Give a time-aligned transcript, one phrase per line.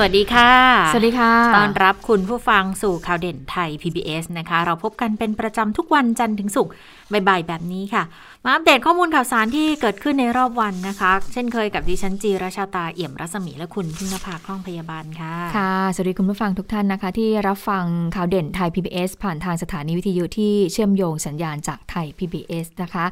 [0.00, 0.52] สวัสดีค่ะ
[0.92, 6.72] สวัสดีค่ะ ต้อนรับคุณผู้ฟังสู่ข่าวเด่นไทย PBS นะคะ เราพบกันเป็นประจำทุกวันจันทร์ถึงศุกร์
[7.12, 8.02] บ่ายๆแบบนี้ค่ะ
[8.44, 17.84] มาอัปเดตข้อมูลข่าวสารที่เกิดขึ้นในรอบวันนะคะ เช่นเคยกับดิฉันจีราชาตาเอี่ยมรัศมีและคุณพึ่งนภาคล่องพยาบาลค่ะ ค่ะ สวัสดีคุณผู้ฟังทุกท่านนะคะ ที่รับฟัง
[18.16, 23.04] ข่าวเด่นไทย PBS ผ่านทางสถานีวิทยุที่เชื่อมโยงสัญญาณจากไทย PBS นะคะ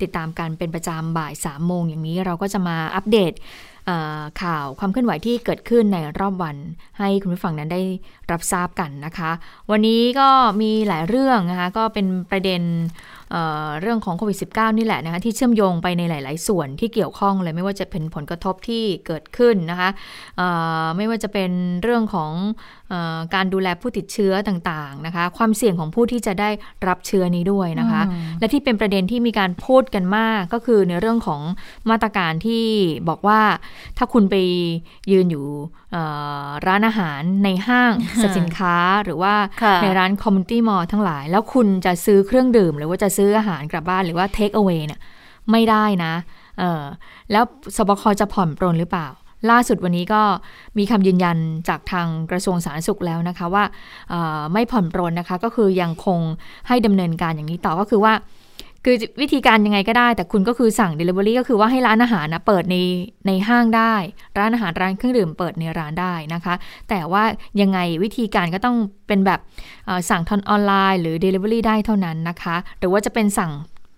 [0.00, 3.32] ติดตามกันเป็นประจำบ่าย3โมงอย่างนี้เราก็จะมาอัปเดต
[4.42, 6.56] ข่าวความเคลื่อนไหวที่เกิดขึ้นในรอบวัน
[6.98, 7.82] ให้คุณผู้ฟังนั้นได้
[8.30, 9.30] รับทราบกันนะคะ
[9.70, 10.28] วันนี้ก็
[10.62, 12.62] มีหลายเรื่องนะคะก็เป็นประเด็น
[13.30, 19.88] เเรื่องของโควิด -19 นี่แหละนะคะที่เชื่อมโยงไปในหลาย ๆ ส่วนที่เกี่ยวข้องเลยไม่ว่าจะเป็นผลกระทบที่เกิดขึ้นนะคะ
[20.96, 21.50] ไม่ว่าจะเป็น
[21.82, 22.32] เรื่องของ
[23.34, 26.50] การดูแลผู้ติดเชื้อต่างๆนะคะ ความเสี่ยงของผู้ที่จะได้
[26.88, 28.02] รับเชื้อนี้ด้วยนะคะ
[28.38, 31.40] และที่เป็นประเด็นที่มีการพูดกันมากก็คือในเรื่องของ
[31.90, 32.64] มาตรการที่
[33.08, 33.40] บอกว่า
[33.98, 34.36] ถ้าคุณไป
[35.12, 35.46] ยืนอยู่
[36.66, 37.92] ร้านอาหารในห้าง
[38.38, 39.34] สินค้าหรือว่า
[39.82, 45.00] ในร้านคอมมูนิตี้มอลล์ทั้งหลาย แล้วคุณจะซื้อเครื่องดื่ม หรือว่าจะซื้ออาหารกลับบ้านหรือว่า take away เนี่ย
[45.50, 46.14] ไม่ได้นะ
[46.58, 46.82] เออ
[47.32, 47.44] แล้ว
[47.76, 49.08] สบคจะผ่อนปรนหรือเปล่า
[49.50, 50.22] ล่าสุดวันนี้ก็
[50.78, 51.36] มีคำยืนยัน
[51.68, 53.64] จากทางกระทรวงสาธารณสุขแล้วนะคะว่า
[54.52, 56.20] ไม่ผ่อนปรนนะคะก็คือยังคง
[56.68, 58.14] ให้ดำเนินการอย่างนี้ต่อก็คือว่า
[58.86, 62.76] คือวิธีการยังไงก็ได้ แต่คุณก็คือสั่ง Delivery ก็คือว่าให้ร้านอาหารนะเปิดใน
[63.26, 63.94] ในห้างได้
[64.38, 66.54] ร้านอาหารร้านเครื่องดื่มเปิดในร้านได้นะคะ
[66.88, 67.22] แต่ว่า
[67.60, 69.40] ยังไงวิธีการก็ต้องเป็นแบบ
[70.10, 73.52] สั่งทอนออนไลน์ หรือ Delivery ได้เท่านั้นนะคะ หรือว่าจะเป็นสั่ง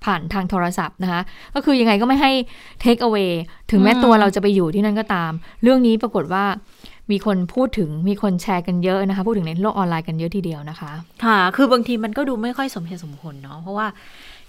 [0.05, 1.23] ผ่านทางโทรศัพท์นะคะ
[1.55, 2.33] ก็คือยังไงก็ไม่ให้
[2.85, 3.33] take away
[3.71, 6.45] ถึงแม้ตัวเราจะไปอยู่ที่นั่นก็ตาม เรื่องนี้ปรากฏว่า
[7.11, 10.91] มีคนพูดถึงมีคนแชร์กันเยอะนะคะ พูดถึงในโลกออนไลน์กันเยอะทีเดียวนะคะ
[11.25, 13.87] ค่ะ คือบางทีมันก็ดูไม่ค่อยสมเหตุสมผลเนาะเพราะว่า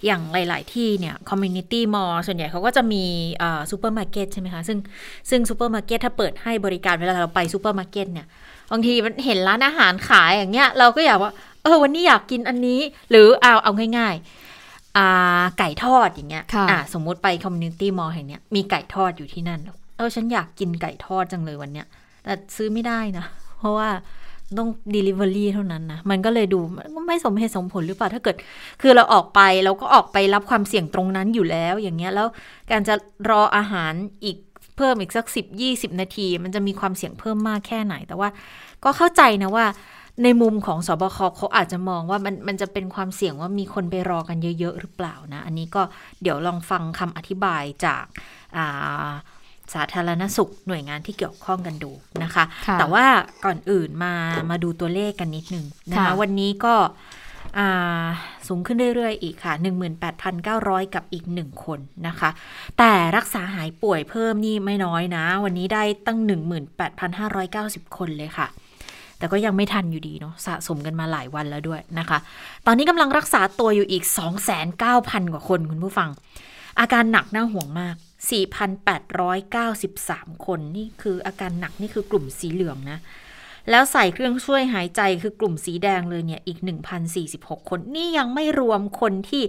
[0.04, 3.04] อย่างหลาย ๆ ที่เนี่ยคอมมูนิตี้มอลส่วนใหญ่เขาก็จะมี
[3.70, 4.78] ซูเปอร์มาร์เก็ตใช่ไหมคะ ซึ่ง
[5.30, 8.26] ซึ่งซูเปอร์มาร์เก็ตถ้าเปิดให้บริการเวลาเราไปซูเปอร์มาร์เก็ตเนี่ย
[8.72, 12.80] บางทีมันเห็นร้านอาหารขายอย่างเงี้ยเราก็อยากว่า เออวันนี้อยากกินอันนี้
[13.10, 14.47] หรือเอาเอาง่ายๆอ่า
[15.58, 19.60] ไก่ทอดอย่างเงี้ยอ่าสมมุติไปคอมมูนิตี้มอลแห่งเนี้ยมีไก่ทอดอยู่ที่นั่น
[19.96, 21.86] เออฉันอยากกินไก่ทอดจังเลยวันเนี้ย
[22.24, 23.24] แต่ซื้อไม่ได้นะ
[23.58, 23.88] เพราะว่า
[24.58, 26.60] ต้อง Delivery เท่านั้นนะ มันก็เลยดู
[27.06, 28.36] ไม่สมเหตุสมผลหรือเปล่า ถ้าเกิด
[28.80, 32.26] คือเราออกไปเราก็ออกไปรับความเสี่ยงตรงนั้นอยู่แล้ว อย่างเงี้ย แล้ว
[32.70, 32.94] การจะ
[33.30, 33.92] รออาหาร
[34.24, 34.36] อีก
[34.76, 38.28] เพิ่มอีกสักสิบยี่สิบนาที มันจะมีความเสี่ยงเพิ่มมากแค่ไหน แต่ว่า
[38.84, 39.66] ก็เข้าใจนะว่า
[40.24, 45.82] ในมุมของสบคเขาอาจจะมองว่ามันมันจะเป็นความเสี่ยงว่ามีคนไปรอกันเยอะ ๆ หรือเปล่านะ อันนี้ก็
[46.22, 48.04] เดี๋ยวลองฟังคำอธิบายจาก
[48.56, 49.08] อ่า
[49.74, 51.92] สาธารณสุขหน่วยงานที่เกี่ยวข้องกันดู
[52.22, 53.04] นะคะคะแต่ว่า
[53.44, 54.14] ก่อนอื่นมา
[54.50, 56.74] มาดูตัวเลขกันนิดนึงนะคะวันนี้ก็
[58.48, 59.54] สูงขึ้นเรื่อยๆ อีกค่ะ
[60.24, 62.30] 18,900 กับอีก 1 คนนะคะ
[62.78, 66.18] แต่รักษาหายป่วยเพิ่มนี่ไม่น้อยนะ วันนี้ได้ตั้ง
[66.88, 68.48] 18,590 คนเลยค่ะ
[69.18, 72.18] แต่ก็ยังไม่ทันอยู่ดีเนาะสะสมกันมาหลายวันแล้วด้วยนะคะ
[72.66, 74.04] ตอนนี้กำลังรักษาตัวอยู่อีก
[74.68, 76.08] 29,000 กว่าคนคุณผู้ฟัง
[76.80, 77.94] อาการหนักน่าห่วงมาก
[79.60, 82.98] 4,893 คนนี่คืออาการหนักนี่คือกลุ่มสีเหลืองนะ
[83.70, 86.58] แล้วใส่เครื่องช่วยหายใจคือกลุ่มสีแดงเลยเนี่ยอีก
[87.14, 89.42] 1,046 คน นี่ยังไม่รวมคนที่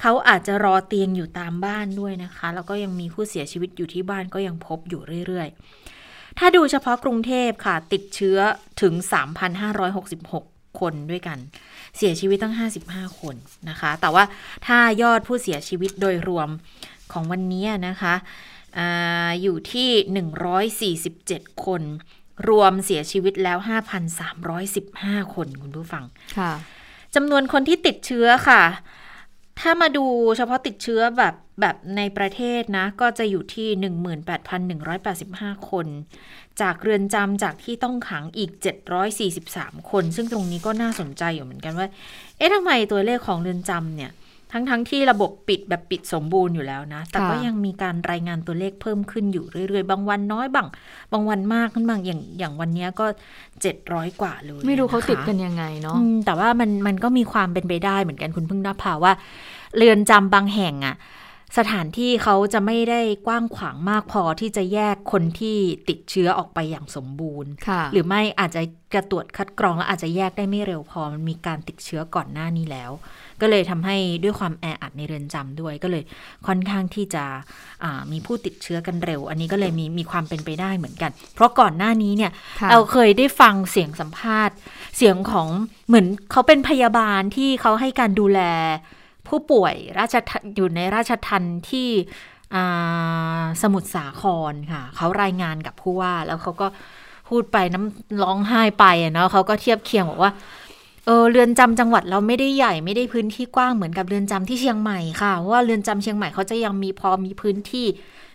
[0.00, 5.83] เขาอาจจะรอเตียงอยู่ตามบ้านด้วยนะคะ แล้วก็ยังมีผู้เสียชีวิตอยู่ที่บ้านก็ยังพบอยู่เรื่อยๆ
[6.38, 8.38] ถ้าดูเฉพาะกรุงเทพค่ะ ติดเชื้อ
[8.82, 8.94] ถึง
[10.06, 11.38] 3,566 คนด้วยกัน
[11.96, 12.54] เสียชีวิตตั้ง
[12.86, 13.36] 55 คน
[13.68, 14.24] นะคะ แต่ว่า
[14.66, 16.48] ถ้ายอดผู้เสียชีวิตโดยรวม
[17.12, 18.14] ของวันนี้นะคะ
[18.78, 18.80] อ
[19.42, 21.82] อยู่ที่ 147 คน
[22.48, 23.58] รวมเสียชีวิตแล้ว
[24.46, 26.04] 5,315 คนคุณผู้ฟัง
[26.38, 26.52] ค่ะ
[27.14, 28.62] จำนวนคนที่ติดเชื้อค่ะ
[29.60, 30.04] ถ้ามาดู
[30.36, 33.68] เฉพาะติดเชื้อแบบแบบในประเทศนะ ก็จะอยู่ที่
[34.88, 35.86] 18,185 คน
[36.60, 38.50] จากเรือนจำจากที่ต้องขังอีก
[39.20, 41.88] 743 คน ซึ่งตรงนี้ก็น่าสนใจอยู่เหมือนกันว่า
[42.38, 44.10] เอ๊ะทำไมตัวเลขของเรือนจำเนี่ย
[44.54, 50.66] ทั้งๆทที่ระบบปิดแบบปิดสมบูรณ์อยู่แล้วนะ แต่ก็ยังมีการรายงานตัวเลขเพิ่มขึ้นอยู่เรื่อยๆ บางวันน้อยบาง
[51.12, 53.06] บางวันมากขึ้นบางอย่างอย่างวันนี้ก็
[53.62, 55.96] เจ็ดร้อยกว่าเลย ไม่รู้เขาติดกันยังไงเนาะ
[56.26, 59.12] แต่ว่ามันมันก็มีความเป็นไปได้เหมือนกันคุณพึ่งนับพาว่า
[59.76, 60.96] เรือนจำบางแห่งอะ
[61.58, 65.56] สถานที่เขาจะไม่ได้กว้างขวางมากพอที่จะแยกคนที่
[65.88, 67.50] ติดเชื้อออกไปอย่างสมบูรณ์
[67.92, 68.62] หรือไม่อาจจะ
[68.94, 72.90] กระตรวจคัดกรองแล้วอาจจะแยกได้ไม่เร็วพอมันมีการติดเชื้อก่อนหน้านี้แล้ว
[73.40, 76.02] ก็เลยทำให้ด้วยความแออัดในเรือนจำด้วย ก็เลย
[76.46, 77.24] ค่อนข้างที่จะ
[78.12, 82.32] มีผู้ติดเชื้อกันเร็ว อันนี้ก็เลยมีมีความเป็นไปได้เหมือนกัน เพราะก่อนหน้านี้เนี่ย
[82.70, 84.56] เราเคยได้ฟังเสียงสัมภาษณ์
[84.96, 85.48] เสียงของ
[85.88, 88.40] เหมือนเขาเป็นพยาบาลที่เขาให้การดูแล
[89.28, 90.14] ผู้ป่วยราช
[90.56, 91.88] อยู่ในราชทันที่
[93.62, 96.66] สมุทรสาครค่ะ เขารายงานกับผู้ว่า แล้วเขาก็
[97.28, 100.32] พูดไปน้ำร้องไห้ไปเนาะเขาก็เทียบเคียงบอกว่า
[101.06, 107.86] เออเรือนจำจังหวัดเราไม่ได้ใหญ่ไม่ได้พื้นที่กว้างเหมือนกับเรือนจำที่เชียงใหม่ค่ะว่าเรือนจำเชียงใหม่เขาจะยังมีพอมีพื้นที่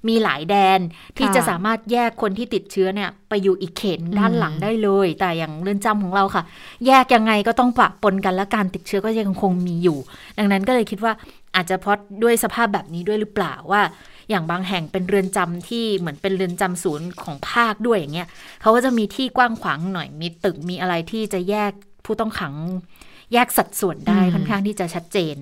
[0.07, 0.80] มีหลายแดน
[1.18, 6.44] ที่จะสามารถแยกคนที่ติดเชื้อเนี่ยไปอยู่อีกเขตด้านหลังได้เลย แต่อย่างเรือนจำของเราค่ะ
[6.88, 9.98] แยกยังไงก็ต้องปะปนกันและการติดเชื้อก็ยังคงมีอยู่
[10.38, 11.13] ดังนั้นก็เลยคิดว่า
[11.56, 13.81] อาจจะเพราะด้วยสภาพแบบนี้ด้วยหรือเปล่าว่า
[14.30, 18.27] อย่างบางแห่งเป็นเรือนจำที่เหมือนเป็นเรือนจำศูนย์ของภาคด้วยอย่างเงี้ย
[18.62, 21.72] เขาก็จะมีที่กว้างขวางหน่อยมีตึกมีอะไรที่จะแยก
[22.06, 22.54] ผู้ต้องขัง
[23.34, 25.36] แยกสัดส่วนได้ค่อนข้างที่จะชัดเจน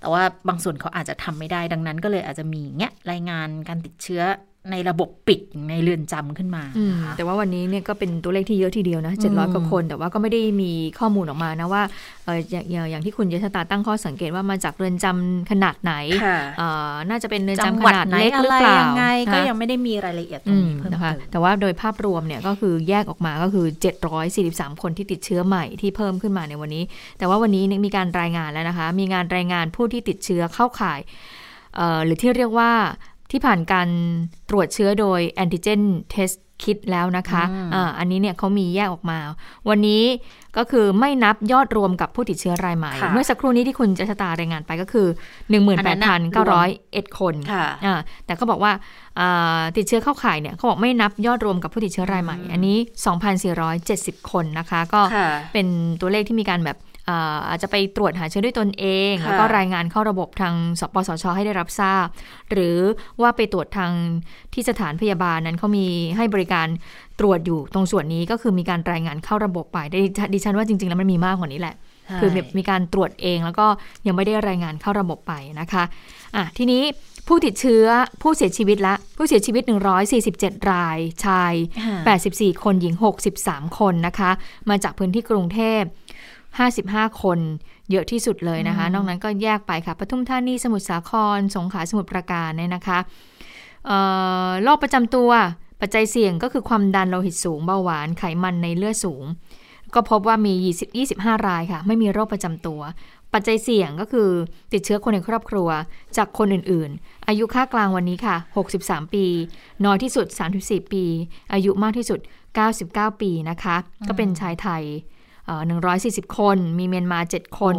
[0.00, 4.22] แต่ว่าบางส่วนเขาอาจจะทำไม่ได้ดังนั้น ก็เลยอาจจะมีเงี้ยรายงานการติดเชื้อ
[4.70, 5.40] ในระบบปิด
[5.70, 6.64] ในเรือนจำขึ้นมา
[7.16, 11.82] แต่ว่าวันนี้เนี่ยก็เป็นตัวเลขที่เยอะทีเดียวนะเจ็ดร้อยกว่าคน แต่ว่าก็ไม่ได้มีข้อมูลออกมานะว่า
[12.24, 15.92] เอออย่างอย่างที่คุณยศตาตั้งข้อสังเกตว่ามาจากเรือนจำขนาดไหน
[17.08, 23.66] น่าจะเป็นเรือนจำขนาดเล็กหรือเปล่ายังไงก็ยังไม่ได้มีรายละเอียดตรงนี้เพิ่มนะคะแต่ว่าโดยภาพรวมเนี่ยก็คือแยกออกมาก็คือ
[24.24, 26.84] 743 คนที่ติดเชื้อใหม่ที่เพิ่มขึ้นมาในวันนี้
[27.18, 31.00] แต่ว่าวันนี้มีการรายงานแล้วนะคะ มีงานรายงานผู้ที่ติดเชื้อเข้าข่าย
[32.04, 32.72] หรือที่เรียกว่า
[33.34, 33.88] ที่ผ่านการ
[34.50, 36.30] ตรวจเชื้อโดยแอนติเจนเทส
[36.64, 37.42] คิดแล้วนะคะ
[37.74, 39.18] อ่าอันนี้เนี่ยเขามีแยกออกมา
[39.68, 40.02] วันนี้
[40.56, 45.06] ก็คือไม่นับยอดรวมกับผู้ติดเชื้อรายใหม่ เมื่อสักครู่นี้ที่คุณจะชะตารายงานไปก็คือ
[46.08, 47.34] 18,901 คน
[47.84, 47.94] อ่า
[48.26, 48.72] แต่เขาบอกว่า
[49.76, 52.76] ติดเชื้อเข้าข่ายเนี่ยเขาบอกไม่นับยอดรวมกับผู้ติดเชื้อรายใหม่ อันนี้
[53.74, 55.00] 2,470 คนนะคะ ก็
[55.52, 55.66] เป็น
[56.00, 56.78] ตัวเลขที่มีการแบบ
[57.48, 62.06] อาจจะไปตรวจหาเชื้อด้วยตนเอง แล้วก็รายงานเข้าระบบทางสปสช ให้ได้รับทราบ
[62.52, 62.78] หรือ
[63.22, 63.92] ว่าไปตรวจทาง
[64.52, 65.86] ที่สถานพยาบาลนั้นเขามี
[66.16, 66.66] ให้บริการ
[67.20, 69.78] ตรวจอยู่ตรงส่วนนี้ก็คือมีการรายงานเข้าระบบไป
[70.34, 71.76] ดิฉันว่าจริง ๆ แล้วมันมีมากกว่านี้แหละ
[72.20, 73.66] คือมีการตรวจเองแล้วก็
[74.06, 75.84] ยังไม่ได้รายงานเข้าระบบไปนะคะ
[76.36, 76.82] อะทีนี้
[77.28, 77.86] ผู้ติดเชื้อ
[78.22, 79.62] ผู้เสียชีวิตละผู้เสียชีวิต
[80.16, 81.54] 147 รายชาย
[82.08, 82.94] 84 คนหญิง
[83.36, 84.30] 63 คนนะคะ
[84.70, 85.82] มาจากพื้นที่กรุงเทพ
[86.62, 87.38] 55 คน
[87.90, 92.98] เยอะที่สุดเลยนะคะ นอกนั้นก็แยกไปค่ะปทุมธานีสมุทรสาคร สงขลาสมุทรปราการเนี่ยนะคะ
[94.62, 95.30] โรคประจำตัว
[95.80, 99.24] ปัจจัยเสี่ยงก็คือความดันโลหิตสูงเบาหวานไขมันในเลือดสูง
[99.94, 102.80] ก็พบว่ามี 20 25 รายค่ะ ไม่มีโรคประจำตัว
[103.32, 104.28] ปัจจัยเสี่ยงก็คือ
[104.72, 105.68] ติดเชื้อคนในครอบครัว
[106.16, 108.36] จากคนอื่นๆ อายุค่ากลางวันนี้ค่ะ
[108.74, 109.24] 63 ปี
[109.84, 110.26] น้อยที่สุด
[110.60, 111.04] 34 ปี
[111.52, 112.20] อายุมากที่สุด
[112.70, 113.76] 99 ปีนะคะ
[114.08, 114.84] ก็เป็นชายไทย
[115.66, 117.76] หนึ่งร้อยสี่สิบคน มีเมียนมาเจ็ดคน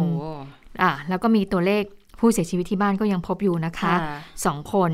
[0.82, 1.84] อ่าแล้วก็มีตัวเลข
[2.20, 3.92] ผู้เสียชีวิตที่บ้านก็ยังพบอยู่นะคะ
[4.44, 4.92] สองคน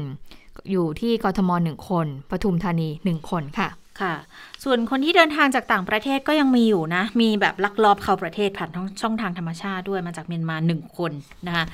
[0.70, 3.68] อยู่ที่กทมหนึ่งคนปทุมธานีหนึ่งคนค่ะ
[4.00, 4.14] ค่ะ
[4.64, 8.70] ส่วนคนที่เดินทางจากต่างประเทศก็ยังมีอยู่นะ มีแบบลักลอบเข้าประเทศผ่าน
[9.00, 11.12] ช่องทางธรรมชาติด้วยมาจากเมียนมาหนึ่งคน
[11.46, 11.64] นะคะ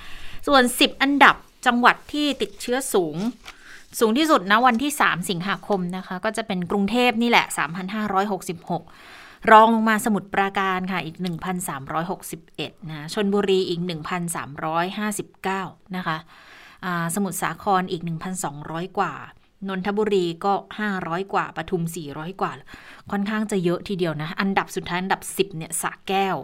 [0.47, 1.37] ส่วนสิบอันดับ
[1.67, 3.17] จังหวัดที่ติดเชื้อสูง
[3.99, 7.47] สูงที่สุดนะวันที่ 3 สิงหาคมนะคะ ก็จะเป็นกรุงเทพนี่แหละ
[8.09, 9.18] 3,566
[9.51, 11.17] รองลงมาสมุทรปราการค่ะอีก
[11.99, 13.81] 1,361นะชนบุรีอีก
[14.69, 16.17] 1,359 นะคะ
[17.15, 18.03] สมุทรสาครอีก
[18.51, 19.15] 1,200 กว่า
[19.69, 20.53] นนทบุรีก็
[20.93, 22.53] 500 กว่าปทุม 400 กว่า
[23.11, 26.37] ค่อนข้างจะเยอะทีเดียวนะ อันดับสุดท้ายอันดับ 10เนี่ยสะแก้ว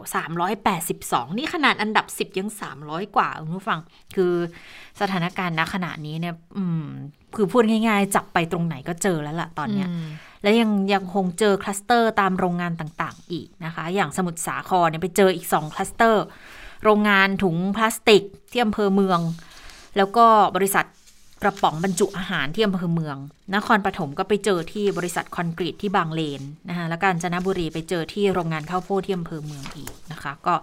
[0.64, 2.50] 382 นี่ขนาดอันดับ 10 ยัง
[2.82, 3.80] 300 กว่าคุณผู้ฟัง
[4.16, 4.34] คือ
[5.00, 6.34] สถานการณ์ณขณะนี้เนี่ย
[7.36, 9.88] คือพูดง่ายๆ จับไปตรงไหนก็เจอแล้วล่ะตอนเนี้ย
[10.42, 16.24] และยังยังคงเจอคลัสเตอร์ตามโรงงานต่างๆ อีกนะคะ อย่างสมุทรสาครเนี่ยไปเจออีก 2 คลัสเตอร์
[16.84, 19.20] โรงงานถุงพลาสติกที่อำเภอเมือง
[19.96, 20.86] แล้วก็บริษัท
[21.42, 23.16] กระป๋องบรรจุอาหารที่อำเภอเมือง
[23.54, 30.54] นครปฐมก็ไปเจอที่บริษัทคอนกรีตที่บางเลนนะคะแล้วกาญจนบุรีไปเจอที่โรงงานข้าวโพดที่อำเภอเมืองอีกนะคะ ก็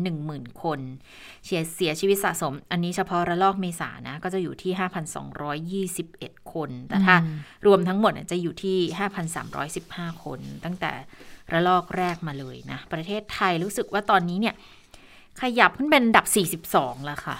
[0.01, 0.79] 410,000 คน
[1.45, 4.71] เสียเสียชีวิตสะสม อันนี้เฉพาะระลอกเมษานะ ก็จะอยู่ที่
[6.03, 7.15] 5,221 คน แต่ถ้า
[7.65, 8.77] รวมทั้งหมดจะอยู่ที่
[9.51, 10.91] 5,315 คน ตั้งแต่
[11.51, 14.55] ระลอกแรกมาเลยนะ ประเทศไทยรู้สึกว่าตอนนี้เนี่ย
[15.41, 16.25] ขยับขึ้นเป็นดับ
[16.71, 17.37] 42 แล้วค่ะ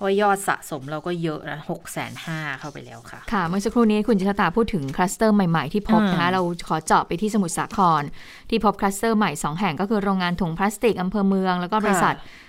[0.00, 8.02] ราะว่ายอดสะสมเราก็เยอะนะหกแสนห้าเข้าไปแล้วค่ะ ค่ะ เมื่อสักครู่นี้คุณจิตตาพูดถึงคลัสเตอร์ใหม่ๆที่พบอืมนะคะ เราขอเจาะไปที่สมุทรสาคร
[8.50, 12.48] ที่พบคลัสเตอร์ใหม่ 2 แห่งก็คือโรงงานถุงพลาสติกอำเภอเมือง แล้วก็บริษัทเอ่อ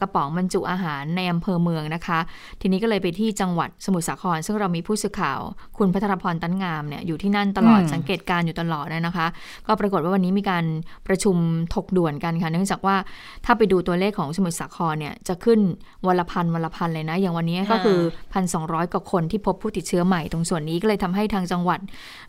[0.00, 2.18] กระป๋องบรรจุอาหารในอำเภอเมืองนะคะ
[2.60, 5.40] ทีนี้ก็เลยไปที่จังหวัดสมุทรสาคร ซึ่งเรามีผู้สื่อข่าว
[5.78, 9.26] คุณพัทรพรตั้นงามเนี่ยอยู่ที่นั่นตลอดอืมสังเกตการณ์อยู่ตลอดนะคะ
[9.66, 10.64] ก็ปรากฏว่าวันนี้มีการ
[11.08, 11.36] ประชุม
[11.74, 12.96] ถกด่วนกันค่ะ เนื่องจากว่า
[13.44, 15.60] ถ้าไปดูตัวเลขของสมุทรสาครเนี่ยจะขึ้น
[16.06, 17.98] วันละพันวันละพันเลยนะ อย่างวันนี้ก็คือ
[18.32, 21.80] พันสองกว่าคนที่พบผู้ติดเชื้อใหม่ตรงส่วนนี้ก็เลยทำให้ทางจังหวัด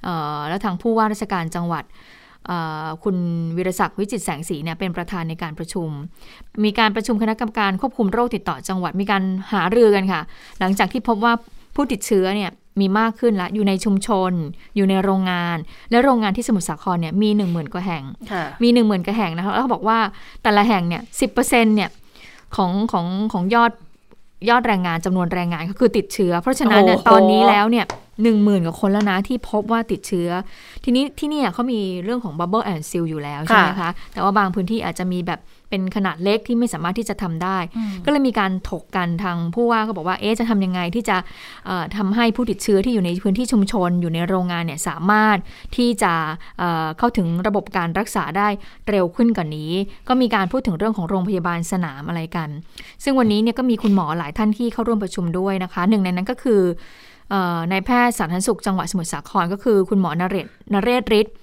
[0.03, 2.22] เอ่อและทางผู้ว่าราชการจังหวัดเอ่อ
[3.03, 3.17] คุณ
[3.57, 5.89] วิรศักดิ์วิจิตรแสงสีเนี่ยเป็นประธานในการประชุม
[6.63, 9.23] มีการประชุมคณะกรรมการควบคุมโรคติดต่อจังหวัดมีการ
[9.53, 10.21] หารือกันค่ะ
[10.59, 11.33] หลังจากที่พบว่า
[11.75, 14.31] ผู้ติดเชื้อเนี่ยมีมากขึ้นละ อยู่ในชุมชน
[14.75, 15.57] อยู่ในโรงงาน
[15.91, 19.99] และโรงงานที่สมุทรสาครเนี่ยมี 1 0,000 กว่าแห่งค่ะมีหนึ่งหมื่นกว่าแห่งนะคะแล้วเขาบอกว่า
[20.43, 21.89] แต่ละแห่งเนี่ยสิบเปอร์เซ็นเนี่ย
[22.55, 23.71] ของของของยอด
[24.49, 27.85] ยอดแรงงานจำนวนแรงงานก็คือติดเชื้อ เพราะฉะนั้นเนี่ยโอ้โหตอนนี้แล้วเนี่ย
[28.21, 30.29] หนึ่งหมื่นกว่าคนแล้วนะที่พบว่าติดเชื้อ
[30.83, 37.57] ทีนี้ที่เนี่ยเขามีเรื่องของ Bubble and Seal อยู่แล้วใช่ไหมคะ แต่ว่าบางพื้นที่อาจจะมีแบบเป็นขนาดเล็กที่ไม่สามารถที่จะทำได้
[38.05, 41.17] ก็เลยมีการถกกันทางผู้ว่าก็บอกว่าเอ๊ะจะทำยังไงที่จะ
[41.65, 45.37] เอ่อทำให้ผู้ติดเชื้อที่อยู่ในพื้นที่ชุมชน อยู่ในโรงงานเนี่ยสามารถ
[45.77, 46.13] ที่จะ
[46.59, 48.47] เอ่อเข้าถึงระบบการรักษาได้
[48.89, 49.71] เร็วขึ้นกว่านนี้
[50.07, 52.49] ก็มีการพูดถึงเรื่องของโรงพยาบาลสนามอะไรกัน
[53.03, 57.12] ซึ่งวันนี้เนี่ยก็มีคุณหมอหลายท่านที่เข้าร่วมประชุมด้วยนะคะ หนึ่งในนั้นก็คือเอ่อ
[57.71, 61.35] นายแพทย์สาธารณสุขจังหวัดสมุทรสาครก็คือคุณหมอนเรศนเรศฤทธิ์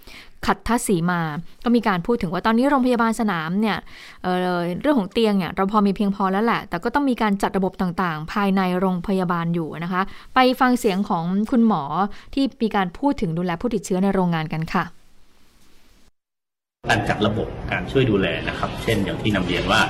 [0.47, 1.21] ขัดทศีมา
[1.65, 3.79] ก็มีการพูดถึงว่าตอนนี้โรงพยาบาลสนามเนี่ย
[4.23, 10.03] เเรื่องของเตียงเนี่ยเราพอมีเพียงพอแล้วแหละ แต่ก็ต้องมีการจัดระบบต่างๆ ภายในโรงพยาบาลอยู่นะคะ
[10.35, 11.83] ไปฟังเสียงของคุณหมอ
[12.35, 14.85] ที่มีการพูดถึงดูแลผู้ติดเชื้อในโรงงานกันค่ะ
[16.89, 19.81] การจัดระบบการช่วยดูแลนะครับ เช่นอย่างที่นำเรียนว่า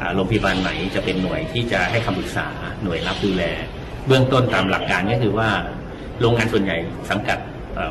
[0.00, 2.46] อ่าโรงพยาบาลไหนจะเป็นหน่วยที่จะให้คำปรึกษา
[2.82, 3.44] หน่วยรับดูแล
[4.06, 5.48] เบื้องต้นตามหลักการก็คือว่า
[6.20, 6.76] โรงงานส่วนใหญ่
[7.10, 7.38] สังกัด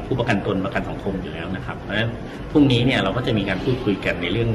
[0.06, 2.10] ผู้ประกันตนประกันสังคมอยู่แล้วนะครับ เพราะฉะนั้น
[2.51, 4.50] พรุ่งนี้เนี่ยเราก็จะมีการพูดคุยกันในเรื่อง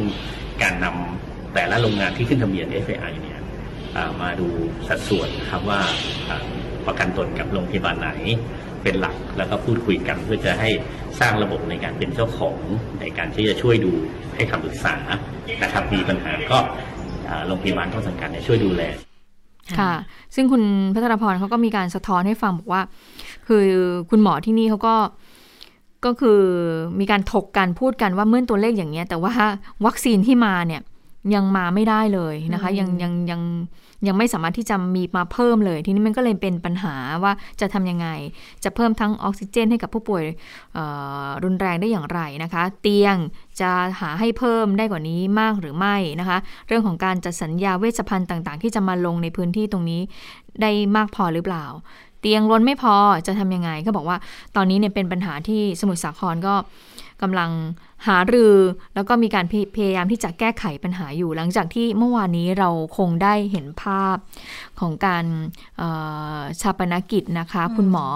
[0.63, 3.39] การนำแต่ละโรงงานที่ขึ้นทะเบียน FAI เนี่ย
[4.23, 4.49] มาดู
[4.89, 5.81] สัดส่วนนะครับว่า
[6.87, 8.11] ประกันตนกับโรงพยาบาลไหน
[8.83, 10.71] เป็นหลักแล้วก็พูดคุยกันเพื่อจะให้
[11.21, 12.59] สร้างระบบในการเป็นเจ้าของ
[13.01, 13.93] ในการที่จะช่วยดู
[14.37, 14.95] ให้คำปรึกษา
[15.63, 16.59] นะครับมีปัญหาก็
[17.47, 18.83] โรงพยาบาลต้นสังกัดช่วยดูแล
[19.79, 19.93] ค่ะ
[20.35, 20.63] ซึ่งคุณ
[20.95, 22.83] พัทรพรเขาก็มีการสะท้อนให้ฟังบอกว่า
[23.47, 23.63] คือ
[24.11, 24.95] คุณหมอที่นี่เขาก็
[26.05, 26.41] ก็คือ
[27.01, 29.33] มีการถกกันพูดกันว่าเมื่อตัวเลขอย่างเงี้ย แต่ว่า
[29.85, 30.83] วัคซีนที่มาเนี่ย
[31.35, 33.41] ยังมาไม่ได้เลยนะคะอืมยังยังยัง
[34.09, 38.09] ยังไม่สามารถที่จะมีมาเพิ่มเลย ทีนี้มันก็เลยเป็นปัญหาว่าจะทำยังไง
[38.65, 40.25] จะเพิ่มทั้งออกซิเจน ให้กับผู้ป่วย
[41.45, 43.17] รุนแรงได้อย่างไรนะคะ เตียง
[43.61, 43.71] จะ
[44.01, 50.01] หาให้เพิ่มได้กว่านี้มากหรือไม่นะคะ เรื่องของการจัดสัญญาเวชภัณฑ์ต่างๆ ที่จะมาลงในพื้นที่ตรงนี้
[50.63, 51.65] ได้มากพอหรือเปล่า
[52.21, 52.95] เตียงล้นไม่พอ
[53.27, 54.17] จะทำยังไงก็บอกว่า
[54.57, 56.55] ตอนนี้เนี่ยเป็นปัญหาที่สมุทรสาครก็
[57.23, 57.51] กำลัง
[58.07, 58.57] หารือ
[58.95, 64.17] แล้วก็มีการพยพยายามที่จะแก้ไขปัญหาอยู่ หลังจากที่เมื่อวานนี้เราคงได้เห็นภาพ
[64.81, 65.25] ของการ
[65.79, 65.89] เอ่
[66.37, 68.07] อชาปนกิจนะคะ คุณหมอ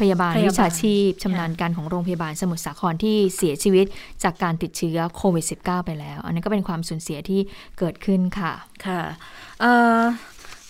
[0.00, 3.86] พยาบาลพยาบาลวิชาชีพชำนาญการของโรงพยาบาลสมุทรสาครที่เสียชีวิต
[4.22, 7.40] จากการติดเชื้อโควิด -19 ไปแล้ว อันนี้ก็เป็นความสูญเสียที่
[7.78, 8.52] เกิดขึ้นค่ะ
[8.86, 9.00] ค่ะ
[9.60, 10.00] เอ่อ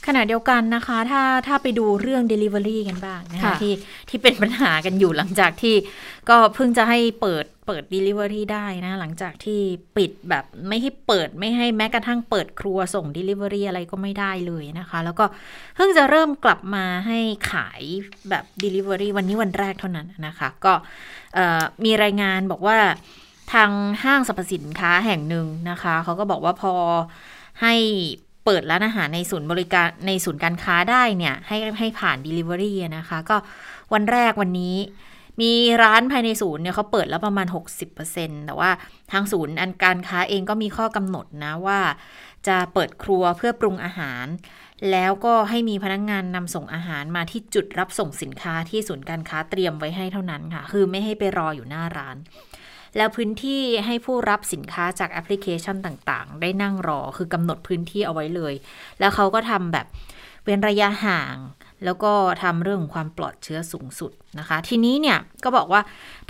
[0.07, 3.73] ขณะเดียวกันนะคะ ถ้าถ้าไปดูเรื่อง Delivery กันบ้างนะคะค่ะที่
[4.09, 5.75] ที่เป็นปัญหากันอยู่หลังจากที่
[6.28, 9.61] ก็เพิ่งจะให้เปิดเปิด Delivery ได้นะ หลังจากที่
[9.97, 15.25] ปิดแบบไม่ให้เปิดไม่ให้แม้กระทั่งเปิดครัวส่ง Delivery อะไรก็ไม่ได้เลยนะคะ แล้วก็
[15.76, 17.19] เพิ่งจะเริ่มกลับมาให้
[17.52, 17.83] ขาย
[18.30, 20.73] แบบ Delivery วันนี้วันแรกเท่านั้นนะคะ ก็
[21.35, 22.78] เอ่อมีรายงานบอกว่า
[23.52, 23.71] ทาง
[24.04, 26.75] ห้างสรรพสินค้าแห่งหนึ่งนะคะเขาก็บอกว่าพอ
[27.62, 27.75] ให้
[28.44, 33.37] เปิดร้านอาหารในศูนย์บริการในศูนย์การค้าได้เนี่ย ให้ให้ผ่าน Delivery นะคะ ก็
[33.92, 34.76] วันแรกวันนี้
[35.40, 37.47] มีร้านภายในศูนย์เนี่ยเขาเปิดแล้วประมาณ
[37.97, 38.70] 60%แต่ว่า
[39.12, 41.80] ทางศูนย์อันการค้าเองก็มีข้อกำหนดนะว่า
[42.49, 44.26] จะเปิดครัวเพื่อปรุงอาหาร
[44.90, 52.16] แล้วก็ให้มีพนักงงานนำส่งอาหารมาที่จุดรับส่งสินค้าที่ศูนย์การค้าเตรียมไว้ให้เท่านั้นค่ะ คือไม่ให้ไปรออยู่หน้าร้าน
[52.97, 58.54] แล้วพื้นที่ให้ผู้รับสินค้าจากแอปพลิเคชันต่างๆ ได้นั่งรอคือกำหนดพื้นที่เอาไว้เลย
[59.00, 59.87] แล้วเขาก็ทำแบบ
[60.44, 61.37] เว้นระยะห่าง
[61.85, 65.82] แล้วก็ทำเรื่องของความปลอดเชื้อสูงสุดนะคะ ทีนี้เนี่ยก็บอกว่า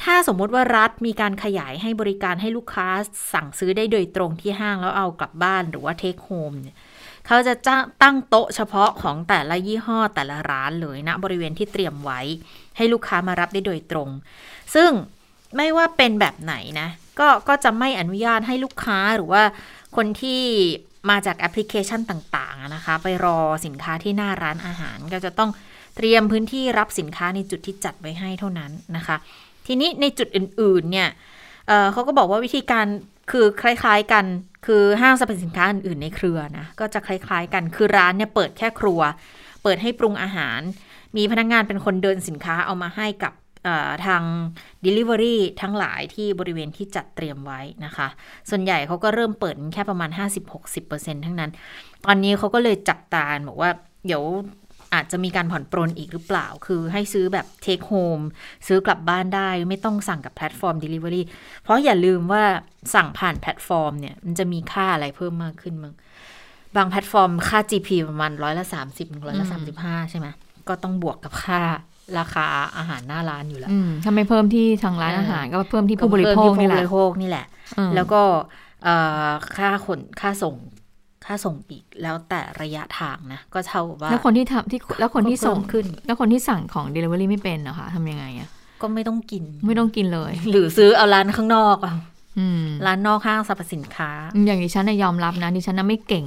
[0.03, 2.89] ถ้าสมมติว่ารัฐมีการขยายให้บริการให้ลูกค้า
[3.33, 6.77] สั่งซื้อได้โดยตรงที่ห้างแล้วเอากลับบ้านหรือว่า take home เนี่ย
[7.27, 12.21] เขาจะจัดตั้งโต๊ะเฉพาะของแต่ละยี่ห้อแต่ละร้านเลยนะบริเวณที่เตรียมไว้
[12.77, 14.09] ให้ลูกค้ามารับได้โดยตรง
[14.75, 14.91] ซึ่ง
[15.57, 16.89] ไม่ว่าเป็นแบบไหนนะ
[17.19, 19.43] ก็ก็จะไม่อนุญาตให้ลูกค้าหรือว่า
[19.97, 20.43] คนที่
[21.11, 25.51] มาจากแอปพลิเคชันต่างๆนะคะ ไปรอสินค้าที่หน้าร้านอาหาร ก็จะต้อง
[25.97, 29.17] เตรียมพื้นที่รับสินค้าในจุดที่จัดไว้ให้เท่านั้นนะคะ
[29.67, 31.09] ทีนี้ในจุดอื่นๆเนี่ย
[31.69, 32.87] เเขาก็บอกว่าวิธีการ
[33.31, 34.25] คือคล้าย ๆกัน
[34.67, 39.01] คือห้างสรรพสินค้าอื่นๆในเครือนะก็จะคล้ายๆกันคือร้านเนี่ยเปิดแค่ครัว
[39.63, 40.61] เปิดให้ปรุงอาหาร
[41.17, 43.33] มีพนักงงานเป็นคนเดินสินค้าเอามาให้กับ
[44.07, 44.23] ทาง
[44.85, 48.09] Delivery ทั้งหลายที่บริเวณที่จัดเตรียมไว้นะคะ
[48.51, 50.11] ส่วนใหญ่เขาก็เริ่มเปิดแค่ประมาณ
[50.69, 51.51] 50-60%ทั้งนั้น
[52.07, 53.71] ตอนนี้เขาก็เลยจับตาบอกว่า
[54.07, 54.25] เดี๋ยว
[54.95, 58.25] อาจจะมีการผ่อนปรนอีกหรือเปล่า คือให้ซื้อแบบ take home
[58.67, 61.23] ซื้อกลับบ้านได้ไม่ต้องสั่งกับแพลตฟอร์ม Delivery
[61.63, 62.45] เพราะอย่าลืมว่า
[62.95, 65.95] สั่งผ่านแพลตฟอร์มเนี่ย มันจะมีค่าอะไรเพิ่มมากขึ้นมั้ง
[66.77, 70.27] บางแพลตฟอร์มค่า GP ประมาณร้อยละสามสิบร้อยละสามสิบห้าใช่ไหม
[70.69, 71.63] ก็ต้องบวกกับค่า
[72.19, 73.71] ราคาอาหารหน้าร้านอยู่แล้ว
[74.05, 77.47] ถ้าไม่เพิ่มที่ทางร้านอาหารก็เพิ่มที่ผู้บริโภคนี่แหละผู้บริโภคนี่แหละ
[77.95, 78.23] แล้วก็
[79.57, 80.55] ค่าขนค่าส่ง
[81.27, 88.49] ค่าส่งอีกแล้วแต่ระยะทางนะ ก็เท่าว่า แล้วคนที่ทำที่แล้วคนที่ส่งขึ้น แล้วคนที่สั่งของ Delivery ไม่เป็นนะคะทำยังไงอะ
[88.83, 91.95] ก็ไม่ต้องกิน ไม่ต้องกินเลย หรือซื้อเอาร้านข้างนอกอะ
[92.87, 94.11] ร้านนอกห้างสรรพสินค้า
[94.47, 96.27] อย่างดิฉันยอมรับนะดิฉันไม่เก่ง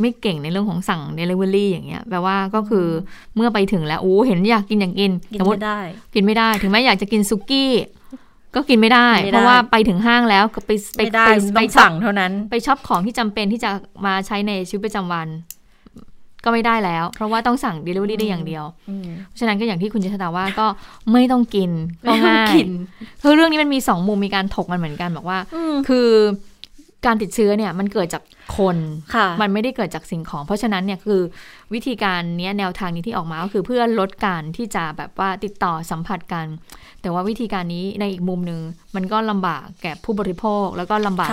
[0.00, 2.86] ไม่เก่งในเรื่องของสั่งเดลิเวอรี่อย่างเงี้ยแปลว่าก็คือ
[3.36, 5.78] เมื่อไปถึงแล้วโอ้เห็นอยากกินอยากกินกินไม่ได้
[6.14, 7.72] กินไม่ได้ถึงแม้อยากจะกินซุกี้
[8.54, 13.70] ก็กินไม่ได้ เพราะว่าไปถึงห้างแล้วก็ไปไปไปไปสั่งเท่านั้น ไปช็อปของที่จำเป็นที่จะ
[14.06, 15.28] มาใช้ในชีวิตประจำวัน
[16.44, 18.64] ก็ไม่ได้แล้ว เพราะว่าต้องสั่ง Delivery ได้อย่างเดียว
[19.26, 20.66] เพราะฉะนั้นก็อย่างที่คุณเจษดาว่าก็
[21.12, 21.70] ไม่ต้องกิน
[22.06, 22.54] ก็ง่าย
[23.22, 25.38] คือเรื่องนี้มันมีสองมุมมีการถกมันเหมือนกันบอกว่า
[25.88, 26.08] คือ
[27.06, 28.22] การติดเชื้อเนี่ยมันเกิดจาก
[28.56, 28.76] คน
[29.40, 31.20] มันไม่ได้เกิดจากสิ่งของ เพราะฉะนั้นเนี่ยคือ
[31.74, 36.46] วิธีการนี้แนวทางนี้ที่ออกมาก็คือเพื่อลดการที่จะแบบว่าติดต่อสัมผัสกัน
[37.00, 38.60] แต่ว่าวิธีการนี้ในอีกมุมหนึ่ง
[38.96, 41.30] มันก็ลำบากแก่ผู้บริโภคแล้วก็ลำบาก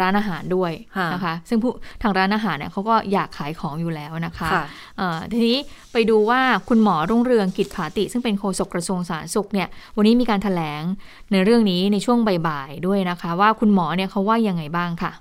[0.00, 0.72] ร้านอาหารด้วย
[1.14, 4.50] นะคะ ซึ่งผู้ทางร้านอาหารเนี่ยเขาก็อยากขายของอยู่แล้วนะคะ
[5.32, 5.58] ทีนี้
[5.92, 10.82] ไปดูว่าคุณหมอรุ่งเรืองกิจผาติ ซึ่งเป็นโฆษกกระทรวงสาธารณสุขเนี่ยวันนี้มีการถแถลง
[11.32, 15.12] ในเรื่องนี้ในช่วงบ่ายๆด้วยนะคะ ว่าคุณหมอเนี่ยเขาว่ายังไงบ้างค่ะ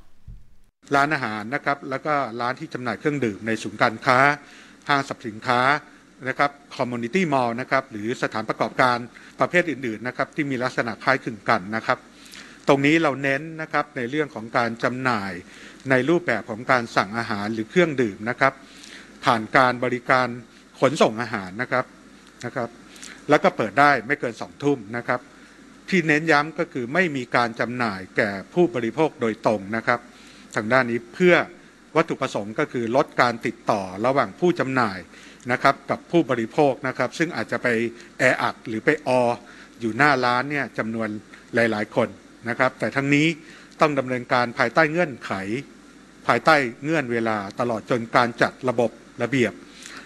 [0.95, 4.17] ร้านอาหารนะครับแล้วก็ร้านที่จำหน่ายเครื่องดื่มในศูนย์การค้า
[4.87, 5.59] ห้างสรรพสินค้า
[6.27, 8.97] นะครับคอมมูนิตี้มอลล์นะครับหรือสถานประกอบการ
[9.39, 11.97] ประเภทอื่นๆนะครับที่มีลักษณะคล้ายคลึงกันนะครับ
[12.69, 15.33] ตรงนี้เราเน้นนะครับในเรื่องของการจำหน่าย
[15.89, 18.53] ในรูปแบบของการสั่งอาหารหรือเครื่องดื่มนะครับ
[19.25, 20.27] ผ่านการบริการ
[20.79, 21.85] ขนส่งอาหารนะครับ
[22.45, 22.69] นะครับ
[23.29, 25.19] แล้วก็เปิดได้ไม่เกินสองทุ่มนะครับ
[25.89, 29.99] ที่เน้นย้ำก็คือไม่มีการจำหน่ายแก่ผู้บริโภคโดยตรงนะครับ
[30.55, 31.35] ทางด้านนี้เพื่อ
[31.95, 34.99] วัตถุประสงค์ก็คือลดการติดต่อระหว่างผู้จำหน่าย
[35.51, 37.67] นะครับกับผู้บริโภคนะครับ ซึ่งอาจจะไป
[38.19, 39.21] แออัดหรือไปออ
[39.79, 41.09] อยู่หน้าร้านเนี่ยจำนวน
[41.55, 42.09] หลาย ๆ คน
[42.49, 43.27] นะครับ แต่ทั้งนี้
[43.81, 45.31] ต้องดำเนินการภายใต้เงื่อนไข
[46.27, 48.91] ภายใต้เงื่อนเวลาตลอดจนการจัดระบบ
[49.23, 49.53] ระเบียบ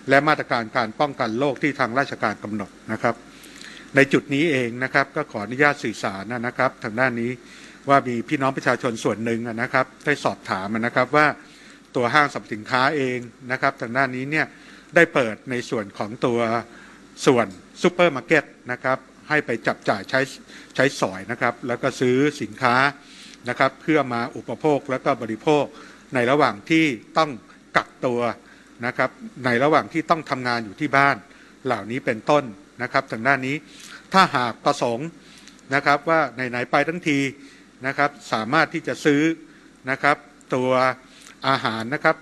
[0.10, 3.16] และมาตรการการป้องกันโรคที่ทางราชการกำหนดนะครับ
[3.96, 7.32] ในจุดนี้เองนะครับก็ขออนุญาตสื่อสารนะครับ ทางด้านนี้
[7.90, 11.28] ว่ามีพี่น้องประชาชนส่วนหนึ่งนะครับ ได้สอบถามนะครับว่า
[11.96, 13.18] ตัวห้างสรรพสินค้าเอง
[13.52, 14.46] นะครับทางด้านนี้เนี่ย
[14.96, 16.40] ได้เปิดในส่วนของตัว
[17.26, 17.48] ส่วน
[17.82, 18.98] ซูเปอร์มาร์เก็ตนะครับ
[19.34, 20.22] ให้ไปจับจ่ายใช้
[20.76, 22.76] ใช้สอยนะครับ แล้วก็ซื้อสินค้า
[23.50, 25.66] นะครับ เพื่อมาอุปโภคแล้วก็บริโภค
[26.14, 26.86] ในระหว่างที่
[27.18, 27.32] ต้อง
[27.78, 28.22] กักตัว
[28.86, 29.10] นะครับ
[29.46, 31.16] ในระหว่างที่ต้องทำงานอยู่ที่บ้าน
[31.66, 32.44] เหล่านี้เป็นต้น
[32.82, 33.56] นะครับทางด้านนี้
[34.14, 35.08] ถ้าหากประสงค์
[35.76, 36.20] นะครับว่า
[36.50, 37.20] ไหนๆไปทั้งที
[37.88, 39.22] นะครับ สามารถที่จะซื้อ
[39.92, 40.18] นะครับ
[40.56, 40.72] ตัว
[41.48, 42.18] อาหารนะครับ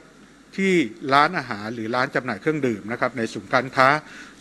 [0.57, 0.73] ที่
[1.13, 3.87] ร้านอาหารหรือร้านจำหน่ายเครื่องดื่มนะครับในศูนย์การค้า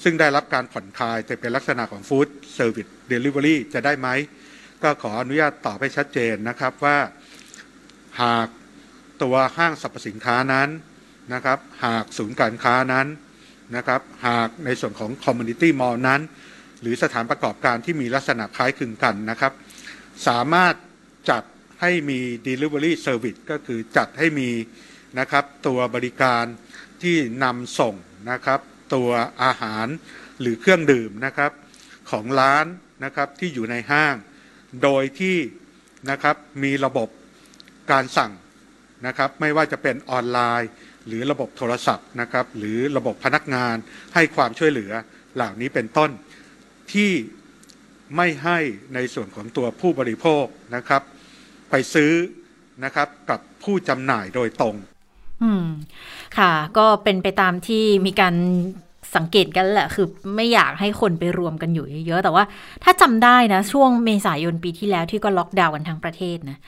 [0.02, 4.08] ซึ่งได้รับการผ่อนคลายแต่เป็นลักษณะของ food service delivery จะได้ไหม
[4.82, 6.98] ก็ขออนุญาตตอบให้ชัดเจนนะครับว่า
[8.22, 8.48] หาก
[9.22, 10.68] ตัวห้างสรรพสินค้านั้น
[11.34, 13.06] นะครับ หากศูนย์การค้านั้น
[13.76, 16.20] นะครับ หากในส่วนของคอมมูนิตี้มอลล์นั้น
[16.80, 19.52] หรือสถานประกอบการที่มีลักษณะคล้ายคลึงกันนะครับ
[20.28, 20.74] สามารถ
[21.30, 21.42] จัด
[21.80, 24.50] ให้มี Delivery Service ก็คือจัดให้มี
[25.18, 26.44] นะครับตัวบริการ
[27.02, 27.94] ที่นำส่ง
[28.30, 28.60] นะครับ
[28.94, 29.10] ตัว
[29.44, 29.86] อาหาร
[30.40, 31.52] หรือเครื่องดื่มนะครับ
[32.10, 32.66] ของร้าน
[33.04, 34.14] นะครับที่อยู่ในห้าง
[34.82, 35.36] โดยที่
[36.10, 37.08] นะครับมีระบบ
[37.90, 38.32] การสั่ง
[39.06, 40.70] นะครับไม่ว่าจะเป็นออนไลน์
[41.06, 43.76] หรือระบบโทรศัพท์นะครับหรือระบบพนักงาน
[44.14, 44.92] ให้ความช่วยเหลือ
[45.34, 46.10] เหล่านี้เป็นต้น
[46.92, 47.12] ที่
[48.16, 48.58] ไม่ให้
[48.94, 50.44] ในส่วนของตัวผู้บริโภค
[50.76, 51.02] นะครับ
[51.70, 52.12] ไปซื้อ
[52.84, 54.76] นะครับกับผู้จำหน่ายโดยตรง
[55.42, 55.64] อืม
[56.38, 58.34] ค่ะ ก็เป็นไปตามที่มีการ
[59.16, 62.44] สังเกตกันแหละ คือไม่อยากให้คนไปรวมกันอยู่เยอะๆ แต่ว่า
[62.84, 66.58] ถ้าจำได้นะ ช่วงเมษายนปีที่แล้วที่ก็ล็อกดาวน์กันทั้งประเทศนะ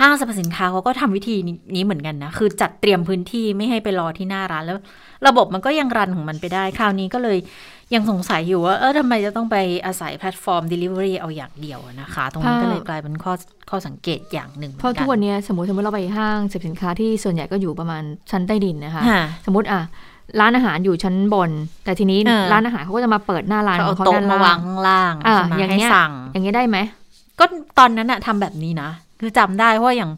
[0.00, 1.36] ห้างสรรพสินค้าเขาก็ทำวิธี
[1.74, 4.78] นี้เหมือนกันนะ คือจัดเตรียมพื้นที่ไม่ให้ไปรอที่หน้าร้านแล้ว
[5.26, 7.38] ระบบมันก็ยังรันของมันไปได้ คราวนี้ก็เลย
[7.94, 9.56] ยังสงสัยอยู่ว่า เออทำไมจะต้องไป
[9.86, 13.32] อาศัยแพลตฟอร์ม Delivery เอาอย่างเดียวนะคะ ตรงนี้ก็เลยกลายเป็นข้อ
[13.70, 19.80] ข้อสังเกตอย่างหนึ่งเพราะทุกวันนี้สมมติสมมติเราไปห้างสินค้าที่ส่วนใหญ่ก็อยู่ประมาณชั้นใต้ดินนะคะค่ะสมมติอะ
[20.40, 21.50] ร้านอาหารอยู่ชั้นบน
[21.84, 26.78] แต่ทีนี้เออร้านอาหารเขาก็จะมาเปิดหน้าร้านเขาขอเอางเขาโต๊ะด้านมาล่าวางงข้างล่างอ่าใช่ไหมอย่างให้เงี้ยสั่งอย่างเงี้ยได้ไหม
[27.38, 27.44] ก็
[27.78, 30.12] ตอนนั้นอะทำแบบนี้นะ คือจำได้เพราะว่าอย่าง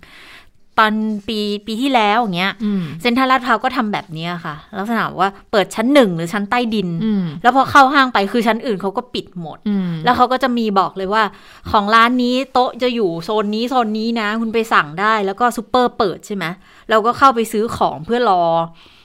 [0.78, 0.92] ตอน
[1.28, 11.22] ปีปีที่แล้วอย่างเงี้ยอืมเซ็นทรัลลาดพร้าวก็ทำแบบนี้ค่ะ ลักษณะว่าเปิดชั้นหนึ่งหรือชั้นใต้ดินอืมแล้วพอเข้าห้างไปคือชั้นอื่นเขาก็ปิดหมดอืมแล้วเขาก็จะมีบอกเลยว่า
[11.70, 16.44] ของร้านนี้โต๊ะจะอยู่โซนนี้โซนนี้นะ คุณไปสั่งได้แล้วก็ซูเปอร์เปิดใช่ไหม
[16.90, 18.99] เราก็เข้าไปซื้อของเพื่อรอเออ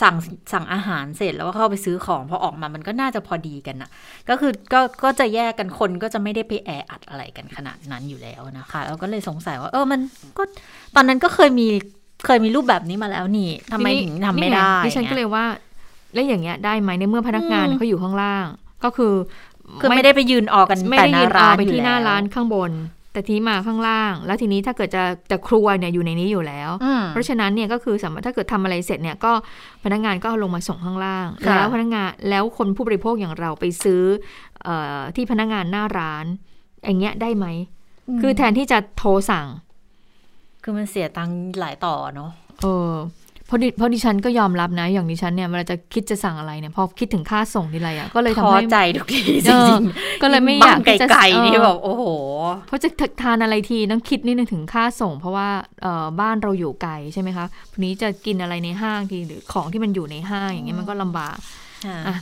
[0.00, 0.16] สั่ง
[0.52, 3.90] สั่งอาหารเสร็จแล้วก็เข้าไปซื้อของพอออกมามันก็น่าจะพอดีกันนะ
[4.28, 10.00] ก็คือก็ก็จะแยกกันคนก็จะไม่ได้ไปแออัดอะไรกันขนาดนั้นอยู่แล้วนะคะเราก็เลยสงสัยว่า เออมัน
[10.38, 10.42] ก็
[10.94, 11.68] ตอนนั้นก็เคยมี
[12.26, 15.44] เคยมีรูปแบบนี้มาแล้วนี่ทำไมถึงทำไม่ได้นี่งดิฉันก็เลยว่า
[16.14, 18.46] แล้วอย่างเงี้ยได้ไหมในเมื่อพนักงานอืมเขาอยู่ข้างล่าง
[18.84, 19.14] ก็คือ
[19.80, 22.72] คือไม่ได้ไปยืนออกกันไม่แต่ได้หยืน้านร้าเอานไปที่หน้าอยู่แล้วร้านข้างบน
[23.12, 29.32] แต่ทีนี้มาข้างล่าง แล้วทีนี้ถ้าเกิดจะจะครัวเนี่ยอยู่ในนี้อยู่แล้วอืมเพราะฉะนั้นเนี่ยก็คือสามารถถ้าเกิดทำอะไรเสร็จเนี่ยก็
[29.84, 34.02] พนักงานก็เอาลงมาส่งข้างล่างค่ะแล้วพนักงานแล้วคนผู้บริโภคอย่างเราไปซื้อ
[34.62, 36.26] เอ่อที่พนักงานหน้าร้าน
[36.84, 37.46] อย่างเงี้ยได้ไหม
[38.20, 39.46] คือแทนที่จะโทรสั่ง
[40.62, 42.30] คือมันเสียตังค์หลายต่อเนาะ
[42.62, 49.82] เออเพราะดิเพราะดิฉันก็ยอมรับนะ อย่างดิฉันเนี่ยเวลาจะคิดจะสั่งอะไรเนี่ยพอคิดถึงค่าส่งทีไรอะก็เลยทำท้อให้ใจทุกทีจเออริง
[50.22, 52.04] ก็เลยไม่บ้อยากที่จะไกลๆนี่เออแบบโอ้โห
[52.66, 52.88] เพราะจะ
[53.22, 55.48] ทานอะไรทีต้องคิดนิดนึงถึงค่าส่ง เพราะว่า
[55.82, 61.36] เอ่อบ้านเราอยู่ไกลใช่ไหมคะทีนี้จะกินอะไรในห้างทีหรือของที่มันอยู่ในห้างอย่างเงี้ยมันก็ลำบาก
[62.08, 62.16] อะ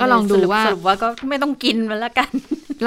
[0.00, 2.30] ก็ลองดูว่าสรุปว่าก็ไม่ต้องกินมันละกัน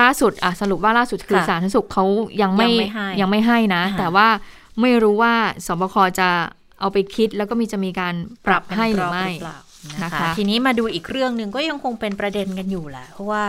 [0.01, 2.05] ล่าสุดอะสรุปว่าล่าสุดคือค่ะสาธารณสุขเขา
[2.41, 4.27] ยังไม่ยังไม่ให้ยังไม่ให้นะค่ะแต่ว่า
[4.81, 5.33] ไม่รู้ว่า
[5.65, 6.29] ศบคจะ
[6.79, 8.15] เอาไปคิดแล้วก็มีจะมีการ
[8.47, 9.59] ปรับให้หรือไม่เปล่า
[9.91, 13.45] นะนะคะคะทีนี้มาดูอีกเรื่องหนึ่งก็ยังคงเป็นประเด็นกันอยู่แหละเพราะว่า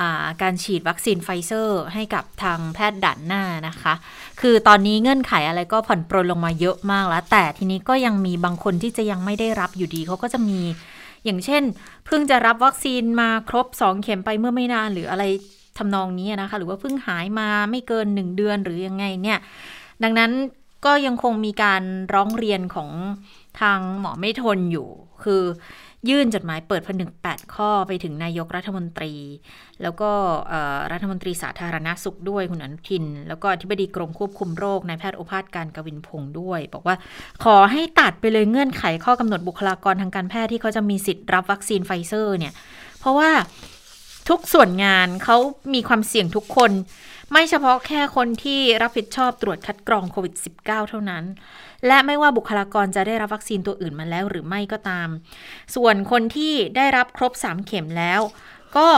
[0.00, 3.94] อ่าการฉีดวัคซีนไฟเซอร์ ให้กับทางแพทย์ด่านหน้านะคะ
[4.40, 10.60] คือตอนนี้เงื่อนไขอะไรก็ผ่อนปรนลงมาเยอะมากแล้ว แต่ทีนี้ก็ยังมีบางคนที่จะยังไม่ได้รับอยู่ดีเขาก็จะมี
[11.24, 11.62] อย่างเช่น
[12.06, 15.24] เพิ่งจะรับวัคซีนมาครบ 2 เข็มไปเมื่อไม่นานหรืออะไร
[15.78, 19.38] ทำนองนี้นะคะ หรือว่าเพิ่งหายมาไม่เกิน 1 เดือนหรือยังไงเนี่ย
[20.02, 20.30] ดังนั้น
[20.84, 21.82] ก็ยังคงมีการ
[22.14, 22.90] ร้องเรียนของ
[23.60, 24.88] ทางหมอไม่ทนอยู่
[25.24, 25.42] คือ
[26.08, 29.14] ยื่นจดหมายเปิดผนึก 8 ข้อไปถึงนายกรัฐมนตรี
[29.82, 30.10] แล้วก็
[30.92, 36.96] รัฐมนตรีสาธารณสุขด้วยคุณอนุทิน แล้วก็อธิบดีกรมควบคุมโรคนายแพทย์โอภาสการย์กวินพงศ์ด้วย บอกว่า
[37.44, 42.52] ขอให้ตัดไปเลยเงื่อนไขข้อกำหนดบุคลากรทางการแพทย์ที่เขาจะมีสิทธิ์รับวัคซีนไฟเซอร์เนี่ย
[43.00, 43.30] เพราะว่า
[44.28, 45.36] ทุกส่วนงานเขา
[45.74, 46.70] มีความเสี่ยงทุกคน
[47.34, 51.24] ไม่เฉพาะแค่คนที่รับผิดชอบตรวจคัดกรองโควิด -19 เท่านั้น
[51.86, 55.08] และไม่ว่าบุคลากรจะได้รับวัคซีนตัวอื่นมาแล้วหรือไม่ก็ตาม
[55.74, 58.20] ส่วนคนที่ได้รับครบ 3 เข็มแล้ว
[58.76, 58.88] ก็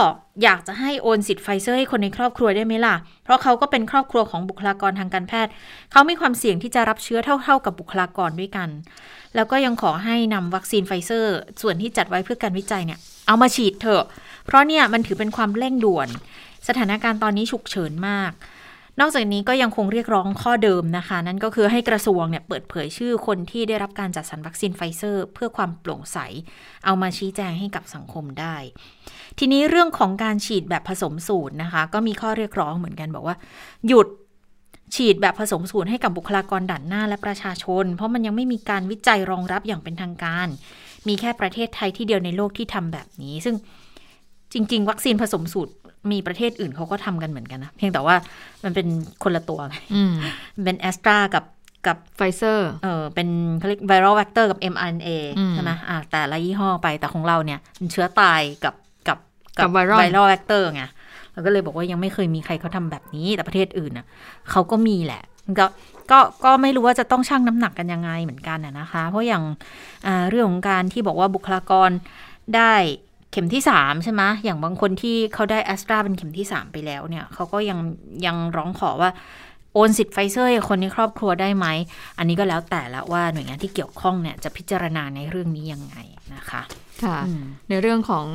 [0.43, 5.51] อยากจะให้โอนสิทธิ์ไฟเซอร์ให้คนในครอบครัวได้ไหมล่ะ เพราะเขาก็เป็นครอบครัวของบุคลากรทางการแพทย์
[5.91, 8.69] เขามีความเสี่ยงที่จะรับเชื้อเท่า ๆกับบุคลากรด้วยกัน
[9.35, 14.03] แล้วก็ยังขอให้นำวัคซีนไฟเซอร์ ส่วนที่จัดไว้เพื่อการวิจัยเนี่ยเอามาฉีดเถอะ
[14.45, 16.07] เพราะเนี่ยมันถือเป็นความเร่งด่วน
[16.67, 18.31] สถานการณ์ตอนนี้ฉุกเฉินมาก
[18.99, 26.17] นอกจากนี้ก็ยังคงเรียกร้องข้อเดิมนะคะ นั่นก็คือให้กระทรวงเนี่ยเปิดเผยชื่อคนที่ได้รับการจัดสรรวัคซีนไฟเซอร์ เพื่อความโปร่งใส
[26.85, 28.55] เอามาชี้แจงให้กับสังคมได้
[29.39, 33.35] ทีนี้เรื่องของการฉีดแบบผสมสูตรนะคะ ก็มีข้อเรียกร้องเหมือนกันบอกว่า
[33.87, 34.07] หยุด
[34.95, 40.47] ฉีดแบบผสมสูตรให้กับบุคลากรด่านหน้าและประชาชน เพราะมันยังไม่มีการวิจัยรองรับอย่างเป็นทางการ
[41.07, 43.55] มีแค่ประเทศไทยที่เดียวในโลกที่ทำแบบนี้ ซึ่ง
[44.53, 45.73] จริง ๆ วัคซีนผสมสูตร
[46.11, 48.15] มีประเทศอื่นเขาก็ทำกันเหมือนกันนะ เพียงแต่ว่า
[48.63, 48.87] มันเป็น
[49.23, 50.13] คนละตัวไงอืม
[50.65, 51.43] เป็นแอสตรากับ
[51.87, 58.75] กับไฟเซอร์เออเป็นเขาเรียก viral vector กับ mRNA อืมใช่ไหมอ่าแต่ละยี่ห้อไปแต่ของเราเนี่ยเป็นเชื้อตายกับ
[59.07, 59.17] กับ
[59.57, 60.83] กับ viral viral vector ไง
[61.31, 64.05] เราก็เลยบอกว่ายังไม่เคยมีใครเขาทำแบบนี้แต่ประเทศอื่นน่ะ
[64.51, 65.23] เขาก็มีแหละ
[65.59, 65.65] ก็
[66.11, 69.43] ก็ก็ไม่รู้ว่าจะต้องชั่งน้ำหนักกันยังไงเหมือนกันน่ะนะคะ เพราะอย่าง
[70.07, 71.89] อ่าเรื่องของการที่บอกว่าบุคลากร
[72.55, 72.73] ได้
[73.04, 77.79] เข็มที่สามใช่ไหมอย่างบางคนที่เขาได้แอสตราเป็นเข็มที่สามไปแล้วเนี่ยเขาก็ยัง
[78.25, 79.11] ยังร้องขอว่า
[79.73, 81.67] โอนสิทธิ์ไฟเซอร์ให้คนในครอบครัวได้ไหม
[82.17, 85.95] อันนี้ก็แล้วแต่ละว่าหน่วยงานที่เกี่ยวข้องเนี่ยจะพิจารณาในเรื่องนี้ยังไง
[86.35, 86.61] นะคะ
[87.03, 88.27] ค่ะอืมในเรื่องของ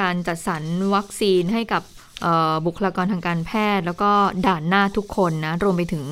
[0.00, 0.62] การจัดสรร
[0.94, 1.82] วัคซีนให้กับ
[2.22, 4.10] เอ่อบุคลากรทางการแพทย์ แล้วก็
[4.46, 6.04] ด่านหน้าทุกคนนะ รวมไปถึง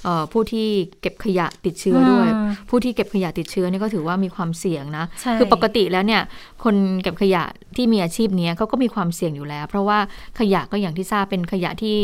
[0.31, 0.67] ผู้ที่
[1.01, 6.21] เก็บขยะติดเชื้อด้วยอืมผู้ที่เก็บขยะติดเชื้อนี่ก็ถือว่ามีความเสี่ยงนะใช่คือปกติแล้วเนี่ย
[6.63, 7.43] คนเก็บขยะ
[7.75, 9.99] ที่มีอาชีพเนี้ยเขาก็มีความเสี่ยงอยู่แล้ว เพราะว่า
[10.39, 11.97] ขยะก็อย่างที่ทราบเป็นขยะที่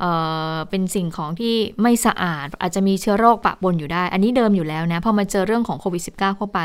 [0.00, 0.10] เอ่
[0.52, 6.60] อเป็นสิ่งของที่ไม่สะอาด อาจจะมีเชื้อโรคปะปนอยู่ได้ อันนี้เดิมอยู่แล้วนะพอมาเจอเรื่องของโควิด -19 เข้าไป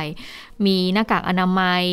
[0.66, 1.84] มีหน้ากากอนามัย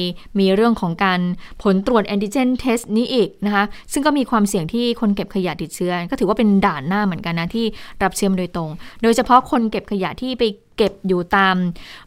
[0.40, 1.20] มีเรื่องของการ
[1.62, 7.66] ผลตรวจแอนติเจนเทสนี้อีกนะคะซึ่งก็มีความเสี่ยงที่คนเก็บขยะติดเชื้อ ก็ถือว่าเป็นด่านหน้าเหมือนกันนะที่
[8.02, 8.63] รับเชื้อมาโดยตรง
[9.03, 10.44] โดยเฉพาะคนเก็บขยะที่ไป
[10.77, 11.57] เก็บอยู่ตาม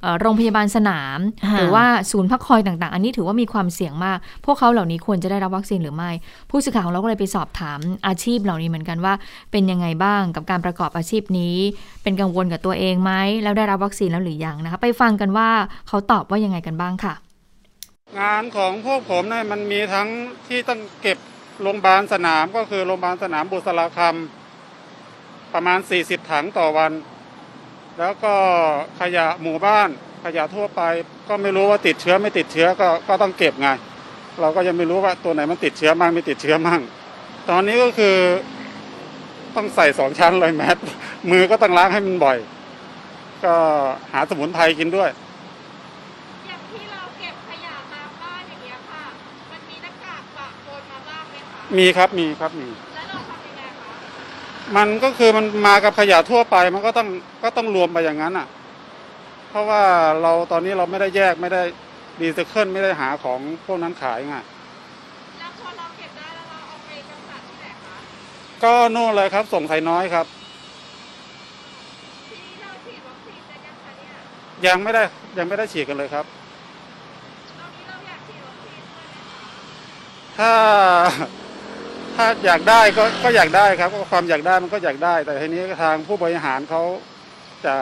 [0.01, 6.11] เอ่อโรงพยาบาลสนามค่ะหรือว่าศูนย์พักคอยต่างๆ อันนี้ถือว่ามีความเสี่ยงมาก พวกเขาเหล่านี้ควรจะได้รับวัคซีนหรือไม่
[6.49, 9.13] ผู้สื่อข่าวของเราก็เลยไปสอบถามอาชีพเหล่านี้เหมือนกันว่า
[9.51, 11.55] เป็นยังไงบ้างกับการประกอบอาชีพนี้
[12.03, 13.11] เป็นกังวลกับตัวเองไหม
[13.43, 15.49] แล้วได้รับวัคซีนแล้วหรือยังนะคะไปฟังกันว่า
[15.87, 17.13] เขาตอบว่ายังไงกันบ้างค่ะ
[18.19, 20.09] งานของพวกผมเนี่ยมันมีทั้ง
[20.47, 21.17] ที่ต้องเก็บ
[21.61, 24.36] โรงพยาบาลสนามก็คือโรงพยาบาลสนามบุษราคำ
[25.53, 26.91] ประมาณ 40 ถังต่อวัน
[27.99, 28.33] แล้วก็
[28.99, 29.89] ขยะหมู่บ้าน
[30.23, 30.81] ขยะทั่วไป
[31.27, 33.67] ก็ไม่รู้ว่าติดเชื้อไม่ติดเชื้อก็ก็ต้องเก็บไง
[34.41, 36.81] เราก็ยังไม่รู้ว่าตัวไหนมันติดเชื้อมั่งไม่ติดเชื้อมั่ง
[37.49, 38.15] ตอนนี้ก็คือ
[39.55, 40.77] ต้องใส่สองชั้นเลยแมส
[41.29, 42.37] มือก็ต้องล้างให้มันบ่อย
[43.45, 43.55] ก็
[44.11, 45.09] หาสมุนไพรกินด้วย
[46.47, 49.03] อย่างที่เราเก็บขยะตามบ้านอย่างเงี้ยค่ะ
[49.51, 52.67] มันมีหน้ากากปะปนมาบ้างไหมคะมีครับมีครับมี
[54.75, 57.07] มันก็คือมันมากับขยะทั่วไปมันก็ต้อง
[57.43, 58.47] ก็ต้องรวมไปอย่างนั้นอะ
[59.49, 59.81] เพราะว่า
[60.21, 61.61] เราตอนนี้เราไม่ได้แยกไม่ได้
[62.21, 64.35] รีไซเคิลไม่ได้หาของพวกนั้นขายไง
[65.39, 67.97] แล้วพอเราเก็บได้แล้วเราเอาไปกำจัดที่ไหนคะ
[68.63, 70.25] ก็โน่นเลยครับ ส่งไทยน้อยครับ
[72.29, 74.11] ทีนี้เราฉีดวัคซีนกันยังคะเนี่ย
[74.67, 75.03] ยังไม่ได้
[75.37, 76.25] ยังไม่ได้ฉีดกันเลยครับ
[77.59, 79.47] ตอนนี้เราอยากฉีดวัคซีนด้วยไหมคะ
[80.37, 80.51] ถ้า
[82.17, 86.83] ถ้าอยากได้ก็ก็อยากได้ครับก็ความอยากได้มันก็อยากได้ แต่ทีนี้ทางผู้บริหารเขา
[87.65, 87.75] จะ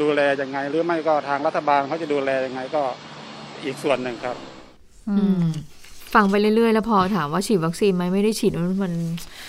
[0.00, 2.82] ดูแลยังไง หรือไม่ก็ทางรัฐบาลเขาจะดูแลยังไงก็
[3.64, 4.36] อีกส่วนหนึ่งครับ
[5.08, 5.44] อืม
[6.14, 8.92] ฟังไปเรื่อยๆ แล้วพอถามว่าฉีดวัคซีนไหมไม่ได้ฉีดมันมัน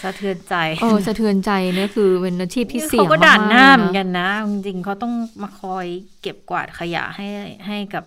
[0.03, 5.85] สะเทือนใจเออสะเทือนใจเนี่ยคือเป็นอาชีพที่เสี่ยงเขาก็ด่านหน้าเหมือนๆกันนะ จริงๆเขาต้องมาคอย
[6.21, 7.27] เก็บกวาดขยะให้
[7.67, 8.03] ให้กับ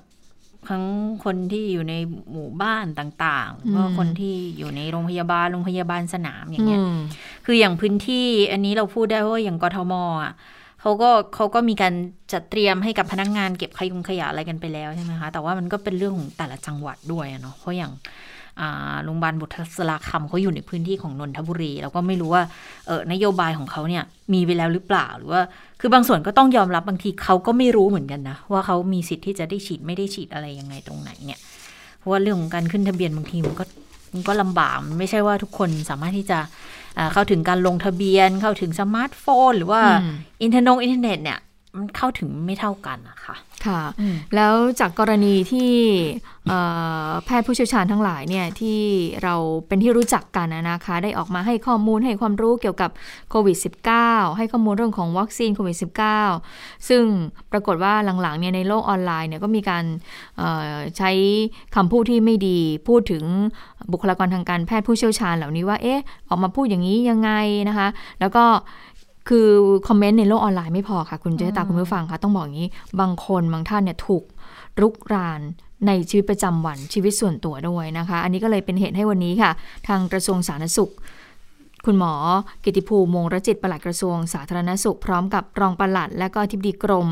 [0.70, 0.84] ทั้ง
[1.24, 1.94] คนที่อยู่ใน
[2.32, 6.96] หมู่บ้านต่างๆแล้วก็คนที่อยู่ในโรงพยาบาลโรงพยาบาลสนามอย่างเงี้ยอืม
[7.46, 10.32] คืออย่างพื้นที่อันนี้เราพูดได้เพราะว่าอย่างกทมอะ
[10.80, 11.94] เขาก็เขาก็มีการ
[12.32, 17.92] จัดเตรียมให้กับพนักงานเก็บขยงขยะอะไรกันไปแล้วใช่ไหมคะแต่ว่ามันก็เป็นเรื่องของแต่ละจังหวัดด้วยอะเนาะเพราะอย่าง
[18.60, 22.42] อ่าโรงพยาบาลบุตรสลาคำเขาอยู่ในพื้นที่ของนนทบุรีเราก็ไม่รู้ว่า
[22.86, 25.42] เออนโยบายของเขาเนี่ยมีไปแล้วหรือเปล่าหรือว่า
[25.80, 31.40] คือบางส่วนก็ต้องยอมรับบางทีเขาก็ไม่รู้เหมือนกันนะ ว่าเขามีสิทธิ์ที่จะได้ฉีดไม่ได้ฉีดอะไรยังไงตรงไหนเนี่ย
[31.98, 33.64] เพราะว่าเรื่องของการขึ้นทะเบียนบางทีมันก็
[34.14, 36.38] มันก็ลำบากมันไม่ใช่ว่าทุกคนสามารถที่จะ
[36.98, 41.38] อ่าเข้าถึงการลงทะเบียนเข้าถึงสมาร์ทโฟน หรือว่าอืมอินเทอร์นงอินเทอร์เน็ตเนี่ย
[41.76, 43.34] มันเข้าถึงไม่เท่ากันนะคะ
[43.66, 45.70] ค่ะอืมแล้วจากกรณีที่
[46.48, 46.58] เอ่
[47.06, 48.80] อแพทย์ผู้เชี่ยวชาญทั้งหลายเนี่ยที่
[49.22, 49.34] เรา
[49.66, 52.90] เป็นที่รู้จักกันนะนะคะ ได้ออกมาให้ข้อมูลให้ความรู้เกี่ยวกับ
[53.30, 53.56] โควิด
[53.96, 55.76] -19 ให้ข้อมูลเรื่องของวัคซีนโควิด
[56.32, 57.04] -19 ซึ่ง
[57.52, 59.84] ปรากฏว่าหลังๆเนี่ยในโลกออนไลน์เนี่ยก็มีการ
[60.36, 61.10] เอ่อใช้
[61.74, 63.24] คำพูดที่ไม่ดี พูดถึง
[63.92, 67.30] บุคลากรทางการแพทย์ผู้เชี่ยวชาญเหล่านี้ว่าเอ๊ะออกมาพูดอย่างนี้ยังไง
[67.68, 67.88] นะคะ
[68.20, 68.44] แล้วก็
[69.28, 69.46] คือ
[69.88, 74.22] คอมเมนต์ในโลกออนไลน์ไม่พอค่ะ คุณเจษตาคุณผู้ฟังคะต้องบอกอย่างนี้ บางคนบางท่านเนี่ยถูก
[74.80, 75.40] รุกราน
[75.86, 79.50] ในชีวิตประจำวันชีวิตส่วนตัวด้วยนะคะ อันนี้ก็เลยเป็นเหตุให้วันนี้ค่ะ
[79.88, 80.92] ทางกระทรวงสาธารณสุข
[81.86, 82.14] คุณหมอ
[82.64, 87.08] กิติภูมิมงรจิตปลัดกระทรวงสาธารณสุข พร้อมกับรองปลัด และก็ทิบดีกรม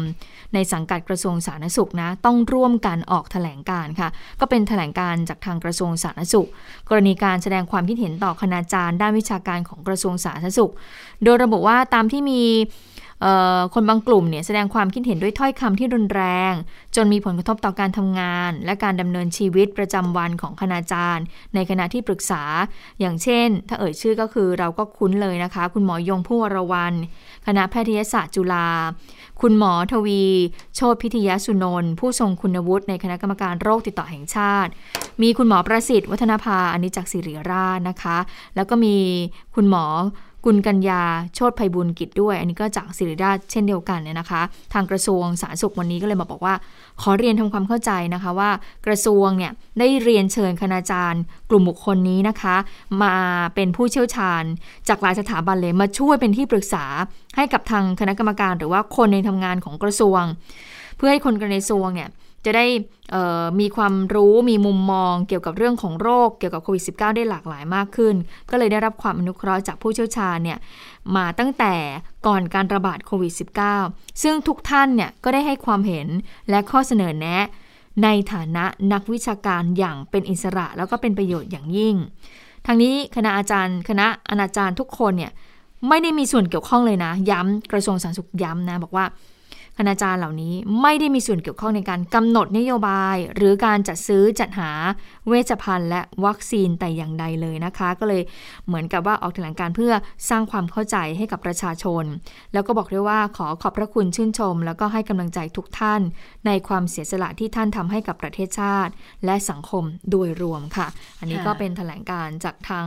[0.55, 4.09] ในสังกัดกระทรวงสาธารณสุขนะต้องร่วมกันออกแถลงการ์ค่ะ
[4.41, 6.49] ก็เป็นแถลงการ์จากทางกระทรวงสาธารณสุข
[6.89, 10.73] กรณีการแสดงความคิดเห็นต่อคณาจารย์ด้านวิชาการของกระทรวงสาธารณสุข
[11.25, 12.43] โดยระบุว่าตามที่มี
[13.75, 16.53] คนบางกลุ่มเนี่ยแสดงความคิดเห็นด้วยถ้อยคำที่รุนแรง
[16.97, 22.43] จนมีผลกระทบต่อการทำงาน และการดำเนินชีวิตประจำวันของคณาจารย์ ในคณะที่ปรึกษา
[23.01, 26.95] อย่างเช่น ถ้าเอ่ยชื่อก็คือเราก็คุ้นเลยนะคะ คุณหมอยงผู้วรวัน
[27.47, 28.69] คณะแพทยศาสตร์จุฬา
[29.41, 30.25] คุณหมอทวี
[30.75, 34.71] โชติพิทยสุนนท์ผู้ทรงคุณวุฒิในคณะกรรมการโรคติดต่อแห่งชาติ
[35.23, 38.19] มีคุณหมอประสิทธิ์ วัฒนภาอันนี้จากศิริราชนะคะ
[38.57, 38.97] แล้วก็มี
[39.55, 39.85] คุณหมอ
[40.45, 41.03] กุลกัญญา
[41.35, 46.55] โชติภัยบุญกิจด้วย อันนี้ก็จากศิริราชเช่นเดียวกันเนี่ยนะคะ ทางกระทรวงสาธารณสุขวันนี้ก็เลยมาบอกว่า
[47.03, 48.51] ขอเรียนทำความเข้าใจนะคะว่า
[48.87, 52.57] กระทรวงเนี่ยได้เรียนเชิญคณาจารย์ กลุ่มบุคคลนี้นะคะ
[53.03, 53.15] มา
[53.55, 54.43] เป็นผู้เชี่ยวชาญ
[54.89, 56.85] จากหลายสถาบันเลยมาช่วยเป็นที่ปรึกษา
[57.37, 60.23] ให้กับทางคณะกรรมการ หรือว่าคนในทำงานของกระทรวง
[60.97, 62.09] เพื่อให้คนกระทรวงเนี่ย
[62.49, 62.67] จะได้
[63.61, 68.15] มีความรู้มีมุมมองเกี่ยวกับเรื่องของโรคเกี่ยวกับโควิด -19 ได้หลากหลายมากขึ้น
[68.51, 70.59] ก็เลยได้รับความอนุเคราะห์จากผู้เชี่ยวชาญเนี่ย
[71.17, 71.75] มาตั้งแต่
[72.27, 73.33] ก่อนการระบาดโควิด
[73.79, 76.09] -19 ซึ่งทุกท่านเนี่ยก็ได้ให้ความเห็น
[76.51, 77.45] และข้อเสนอแนะ
[78.03, 81.95] ในฐานะนักวิชาการอย่างเป็นอิสระ แล้วก็เป็นประโยชน์อย่างยิ่ง
[82.67, 85.33] ทางนี้คณะอาจารย์ คณะอนาจารย์ทุกคนเนี่ย
[85.89, 89.05] ไม่ได้มีส่วนเกี่ยวข้องเลยนะ ย้ำกระทรวงสาธารณสุขย้ำนะ บอกว่า
[89.79, 94.71] คณาจารย์เหล่านี้ไม่ได้มีส่วนเกี่ยวข้องในการกำหนดนโยบาย หรือการจัดซื้อจัดหา
[95.29, 98.23] เวชภัณฑ์และวัคซีนแต่อย่างใดเลยนะคะ ก็เลย
[98.67, 99.93] เหมือนกับว่าออกแถลงการเพื่อ
[100.31, 102.05] สร้างความเข้าใจให้กับประชาชน
[102.53, 106.01] แล้วก็บอกด้วยว่าขอขอบพระคุณชื่นชม แล้วก็ให้กำลังใจทุกท่าน
[106.47, 108.93] ในความเสียสละที่ท่านทำให้กับประเทศชาติ
[109.25, 110.87] และสังคมโดยรวมค่ะ
[111.19, 112.87] อันนี้ก็เป็นแถลงการจากทาง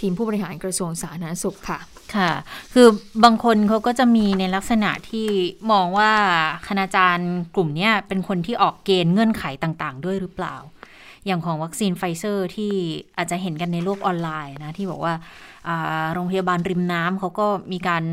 [0.00, 1.78] ทีมผู้บริหารกระทรวงสาธารณสุขค่ะ
[2.16, 2.32] ค่ะ
[2.74, 2.88] คือ
[3.24, 5.28] บางคนเขาก็จะมีในลักษณะที่
[5.70, 6.12] มองว่าว่า
[6.66, 10.56] คณาจารย์กลุ่มนี้เป็นคนที่ออกเกณฑ์เงื่อนไขต่าง ๆ ด้วยหรือเปล่า
[11.26, 12.72] อย่างของวัคซีนไฟเซอร์ที่
[13.16, 15.14] อาจจะเห็นกันในโลกออนไลน์นะที่บอกว่า
[16.12, 18.04] โรงพยาบาลริมน้ำเขาก็มีการ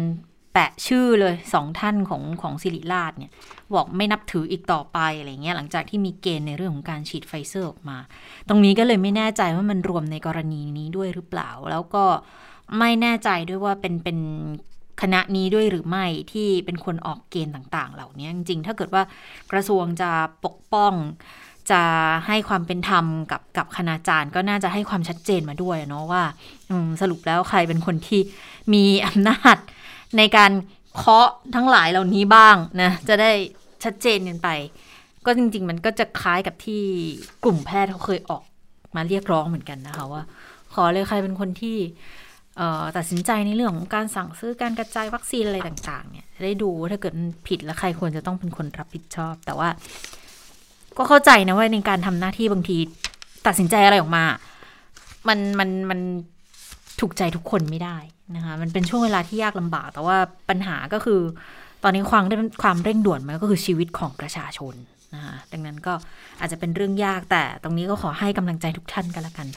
[0.53, 3.31] แปะชื่อเลยสองท่านของของศิริราชเนี่ย
[3.75, 7.97] บอกไม่นับถืออีกต่อไปอะไรเงี้ยหลังจากที่มีเกณฑ์ในเรื่องของการฉีดไฟเซอร์ออกมา
[8.47, 12.03] ตรงนี้ก็เลยไม่แน่ใจว่ามันรวมในกรณีนี้ด้วยหรือเปล่า แล้วก็
[12.79, 14.17] ไม่แน่ใจด้วยว่าเป็นเป็น
[15.01, 19.03] คณะนี้ด้วยหรือไม่ที่เป็นคนออกเกณฑ์ต่าง ๆ เหล่านี้จริงๆ ถ้าเกิดว่า
[19.51, 20.11] กระทรวงจะ
[20.45, 20.93] ปกป้อง
[21.71, 21.81] จะ
[22.27, 26.23] ให้ความเป็นธรรมกับกับคณาจารย์ ก็น่าจะให้ความชัดเจนมาด้วยเนาะว่า
[27.01, 28.21] สรุปแล้วใครเป็นคนที่
[28.73, 29.57] มีอำนาจ
[30.17, 30.51] ในการ
[30.95, 33.31] เคาะทั้งหลายเหล่านี้บ้างนะจะได้
[33.83, 34.49] ชัดเจนกันไป
[35.25, 36.83] ก็จริง ๆ มันก็จะคล้ายกับที่
[37.43, 38.43] กลุ่มแพทย์เขาเคยออก
[38.95, 40.23] มาเรียกร้องเหมือนกันนะคะว่า
[40.73, 41.77] ขอเลยใครเป็นคนที่
[42.97, 49.69] ตัดสินใจในเรื่องของการสั่งซื้อการกระจายวัคซีนอะไรต่าง ๆ เนี่ยได้ดูถ้าเกิดมันผิดแล้วใครควรจะต้องเป็นคนรับผิดชอบ แต่ว่า
[50.97, 52.77] ก็เข้าใจนะว่าในการทำหน้าที่บางที
[53.47, 54.25] ตัดสินใจอะไรออกมา
[55.27, 55.99] มันมันมัน
[56.99, 57.97] ถูกใจทุกคนไม่ได้
[58.35, 60.17] นะคะ มันเป็นช่วงเวลาที่ยากลำบาก แต่ว่า
[60.49, 61.19] ปัญหาก็คือ
[61.83, 62.23] ตอนนี้ความ
[62.61, 65.93] ความเร่งด่วนมันก็คือชีวิตของประชาชนะคะดังนั้นก็
[66.39, 69.47] อาจจะเป็นเรื่องยากแต่ตรงนี้ก็ขอให้กำลังใจทุกท่านกันละกัน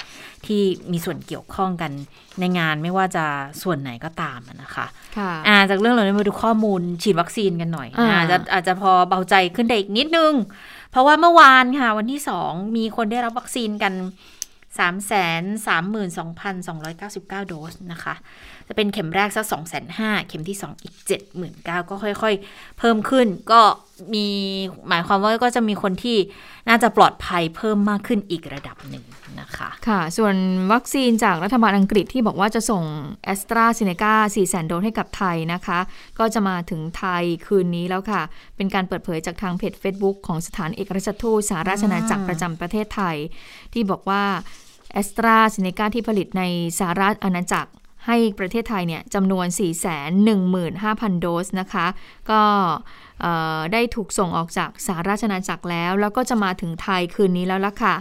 [0.46, 1.92] ที่มีส่วนเกี่ยวข้องกัน
[2.40, 3.24] ในงานไม่ว่าจะ
[3.62, 4.87] ส่วนไหนก็ตามนะคะ
[5.18, 5.32] ค่ะ
[5.70, 10.32] จากเรื่องเหล่านี้มาดูข้อมูลฉีดวัคซีนกันหน่อยอาจจะอาจจะพอเบาใจขึ้นได้อีกนิดนึง
[10.90, 13.94] เพราะว่าเมื่อวานค่ะ วันที่สองมีคนได้รับวัคซีนกัน
[14.78, 15.11] 3 3
[15.66, 18.14] 2 2 9 9 โดสนะคะ
[18.68, 23.61] จะเป็นเข็มแรกสักสองแสนห้าเข็มที่สองอีกเจ็ดหมื่นเก้าก็ค่อยๆ เพิ่มขึ้น ก็
[24.14, 24.26] มี
[24.88, 26.16] หมายความว่าก็จะมีคนที่
[26.68, 29.04] น่าจะปลอดภัยเพิ่มมากขึ้นอีกระดับหนึ่ง
[29.40, 30.35] นะคะ ค่ะ ส่วน
[30.72, 32.83] วัคซีนจากรัฐบาลอังกฤษที่บอกว่าจะส่ง
[33.24, 35.78] แอสตราเซเนกา4แสนโดสให้กับไทยนะคะ
[36.18, 38.22] ก็จะมาถึงไทยคืนนี้แล้วค่ะ
[38.57, 43.16] เป็นการเปิดเผยจากทางเพจ Facebook ของสถานเอกราชทูตสหราชอาณาจักรประจำประเทศไทย
[43.72, 44.24] ที่บอกว่า
[44.92, 46.42] แอสตราเซเนกาที่ผลิตใน
[46.78, 47.70] สหรัฐอาณาจักร
[48.08, 49.46] ให้ประเทศไทยเนี่ยจำนวน
[50.34, 51.86] 415,000 โดสนะคะ
[52.30, 52.42] ก็
[53.72, 57.94] ได้ถูกส่งออกจากสหราชอาณาจักรแล้ว แล้วก็จะมาถึงไทยคืนนี้แล้วล่ะค่ะ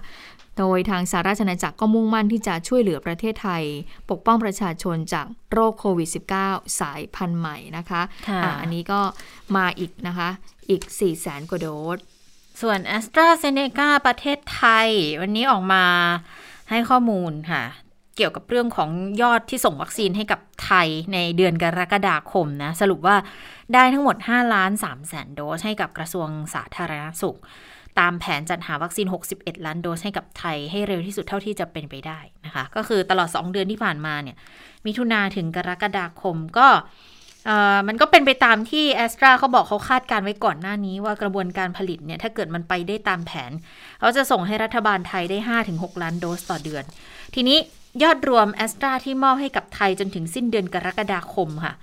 [0.58, 3.64] โดยทางสหราชอาณาจักรก็มุ่งมั่นที่จะช่วยเหลือประเทศไทย
[4.10, 6.10] ปกป้องประชาชนจากโรคโควิด
[6.42, 8.02] -19 สายพันธุ์ใหม่นะคะ
[8.44, 9.02] อะอันนี้ก็
[9.56, 10.30] มาอีกนะคะ
[10.70, 11.98] อีก 4 0 0แสนกว่าโดส
[12.62, 14.90] ส่วน a s t r a z เซ e c a ประเทศไทย
[15.22, 15.84] วันนี้ออกมา
[16.70, 17.64] ให้ข้อมูลค่ะ
[18.18, 18.90] เกี่ยวกับเรื่องของ
[19.22, 23.16] ยอดที่ส่งวัคซีนให้กับไทยในเดือนกรกฎาคมนะ สรุปว่า
[23.74, 27.38] ได้ทั้งหมด 5 ล้าน3แสนโดสให้กับกระทรวงสาธารณสุข
[28.00, 34.38] ตามแผนจัดหาวัคซีน 61 ล้านโดสให้กับไทยให้เร็วที่สุดเท่าที่จะเป็นไปได้นะคะ ก็คือตลอด 2 เดือนที่ผ่านมาเนี่ย
[34.86, 36.68] มิถุนาถึงกรกฎาคมก็
[37.88, 43.52] มันก็เป็นไปตามที่แอสตราเขาบอกเขาคาดการไว้ก่อนหน้านี้ว่ากระบวนการผลิตเนี่ยถ้าเกิดมันไปได้ตามแผน
[44.00, 45.38] เขาจะส่งให้รัฐบาลไทยได้
[45.72, 46.84] 5-6 ล้านโดสต่อเดือน
[47.36, 47.58] ทีนี้
[48.04, 51.74] ยอดรวมแอสตราที่มอบให้กับไทยจนถึงสิ้นเดือนกรกฎาคมค่ะ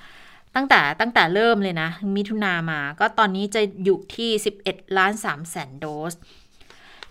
[0.55, 4.31] ตั้งแต่ตั้งแต่เริ่มเลยนะ มิถุนามาก็ตอนนี้จะอยู่ที่
[4.65, 6.15] 11 ล้าน3แสนโดส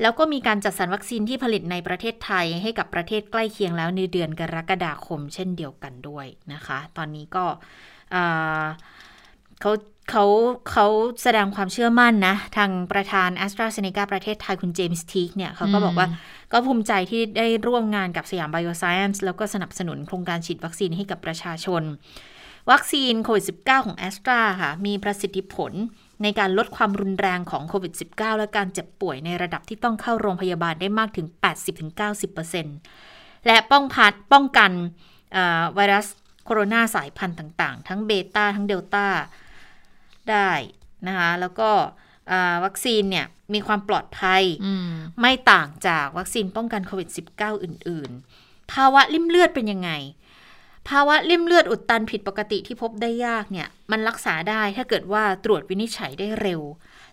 [0.02, 7.46] แล้วก็มีการจัดสรรวัคซีนที่ผลิตในประเทศไทยให้กับประเทศใกล้เคียงแล้วในเดือนกรกฎาคม เช่นเดียวกันด้วยนะคะ ตอนนี้ก็
[9.62, 9.72] เขา
[10.10, 10.26] เขา
[10.72, 10.86] เขา
[11.24, 16.08] แสดงความเชื่อมั่นนะ ทางประธาน AstraZeneca ประเทศไทยคุณเจมส์ทีกเนี่ยเขาก็บอกว่า
[16.54, 21.84] ก็ภูมิใจที่ได้ร่วมงานกับสยามไบโอไซเอนซ์แล้วก็สนับสนุนโครงการฉีดวัคซีนให้กับประชาชน
[22.72, 25.72] วัคซีนโควิด -19 ของ a s t r a ค่ะ มีประสิทธิผล
[26.24, 31.28] ในการลดความรุนแรงของโควิด -19 และการเจ็บป่วยในระดับที่ต้องเข้าโรงพยาบาลได้มากถึง
[32.38, 34.72] 80-90%และป้องพัดป้องกัน
[35.76, 36.08] ไวรัส
[36.46, 39.08] โคโรนาสายพันธุ์ต่าง ๆ ทั้งเบต้าทั้งเดลต้า
[40.30, 40.50] ได้
[41.08, 41.70] นะคะแล้วก็
[42.66, 48.12] วัคซีนเนี่ยมีความปลอดภัยอืมไม่ต่างจากวัคซีนป้องกันโควิด -19 อื่น
[48.42, 49.92] ๆ ภาวะริ่มเลือดเป็นยังไง
[50.90, 56.62] ภาวะริ่มเลือดอุดตันผิดปกติที่พบได้ยากเนี่ย มันรักษาได้ถ้าเกิดว่าตรวจวินิจฉัยได้เร็ว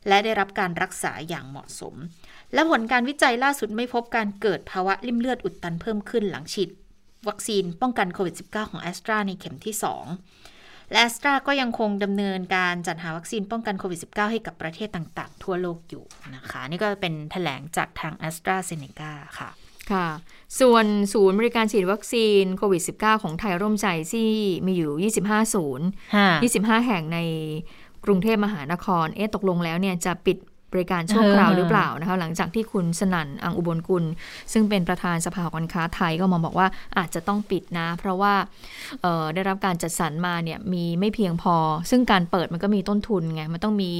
[0.09, 1.95] และได้รับการรักษาอย่างเหมาะสม
[2.55, 6.71] และผลการวิจัยล่าสุดไม่พบการเกิดภาวะริ่มเลือดอุดตันเพิ่มขึ้นหลังฉีด
[7.29, 9.85] วัคซีนป้องกันโควิด -19 ของแอสตราในเข็มที่ 2
[10.93, 19.51] และแอสตราก็ยังคงดำเนินการจัดหาวัคซีนป้องกันโควิด -19 ให้กับประเทศต่างๆ ทั่วโลกอยู่นะคะ นี่ก็เป็นแถลงจากทางแอสตราเซเนกาค่ะ
[19.93, 20.09] ค่ะ
[20.61, 24.31] ส่วนศูนย์บริการฉีดวัคซีนโควิด -19 ของไทยร่วมใจที่
[24.67, 25.87] มีอยู่ 25 ศูนย์
[26.37, 27.19] 25 แห่งใน
[28.05, 30.39] กรุงเทพมหานคร เอ๊ะตกลงแล้วเนี่ยจะปิด
[30.73, 34.05] บริการชั่วคราวเออหรือเปล่านะคะหลังจากที่คุณสนั่นอังอุบลกุล
[34.53, 36.69] ซึ่งเป็นประธานสภาหอการค้าไทยก็มาบอกว่า
[36.99, 38.35] อาจจะต้องปิดนะ เพราะว่า
[39.03, 41.57] เอ่อได้รับการจัดสรรมาเนี่ยมีไม่เพียงพอ
[41.91, 43.93] ซึ่งการเปิดมันก็มีต้นทุนไงมันต้องมี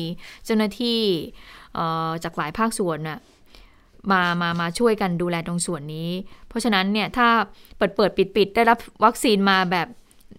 [0.45, 0.99] เจ้าหน้าที่
[1.75, 3.19] เอ่อจากหลายภาคส่วนน่ะ
[4.13, 6.11] มามามาช่วยกันดูแลตรงส่วนนี้
[6.49, 7.29] เพราะฉะนั้นเนี่ยถ้า
[7.77, 9.89] เปิดเปิดปิดปิดได้รับวัคซีนมาแบบ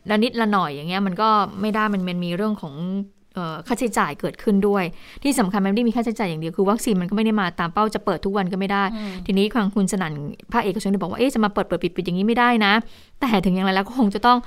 [0.10, 1.30] ละนิดละหน่อยอย่างเงี้ยมันก็
[1.62, 3.21] ไม่ได้มันมันมีเรื่องของเอ่อ
[3.68, 4.84] ค่าใช้จ่ายเกิดขึ้นด้วย
[5.24, 8.84] ที่สำคัญมันไม่ได้มีค่าใช้จ่ายอย่างเดียวคือวัคซีนมันก็ไม่ได้มาตามเป้าจะเปิดทุกวันก็ไม่ได้
[9.26, 10.14] ทีนี้ทางคุณสนั่น
[10.52, 12.74] ภาคเอกชนได้บอกว่าเอ๊ะจะมาเปิดเปิดปิดปิดอย่างนี้ไม่ได้นะ
[13.20, 14.38] แต่ถึงอย่างไรแล้วก็คงจะต้อง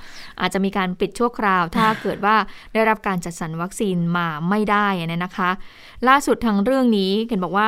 [0.41, 2.35] อาจจะมีการปิดชั่วคราว ถ้าเกิดว่า
[2.73, 5.49] ได้รับการจัดสรรวัคซีนมาไม่ได้เนี่ยนะคะ
[6.07, 7.67] ล่าสุดทางเรื่องนี้เห็นบอกว่า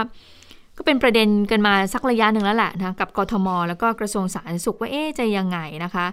[0.78, 6.06] ก็เป็นประเด็นกันมาสักระยะหนึ่งแล้วแหละนะกับกทม แล้วก็กระทรวงสาธารณสุขว่าเอ๊ะจะยังไงนะคะ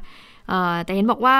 [0.49, 1.37] เอ่อแต่เห็นบอกว่า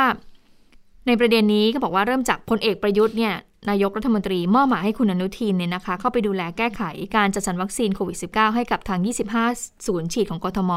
[1.07, 3.35] ในประเด็นนี้ก็บอกว่าเริ่มจากพลเอกประยุทธ์เนี่ย
[3.71, 6.83] นายกรัฐมนตรีมอบหมายให้คุณอนุทินเนี่ยนะคะเข้าไปดูแลแก้ไข
[7.17, 9.01] การจัดสรรวัคซีนโควิด -19 ให้กับทาง
[9.45, 10.73] 25 ศูนย์ฉีดของกทม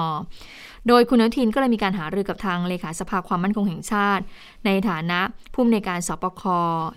[0.87, 4.23] โดยคุณอนุทินก็เลยมีการหารือกับทางเลขาสภาความมั่นคงแห่งชาติ
[4.65, 5.19] ในฐานะ
[5.53, 6.43] ผู้อำนวยการสปค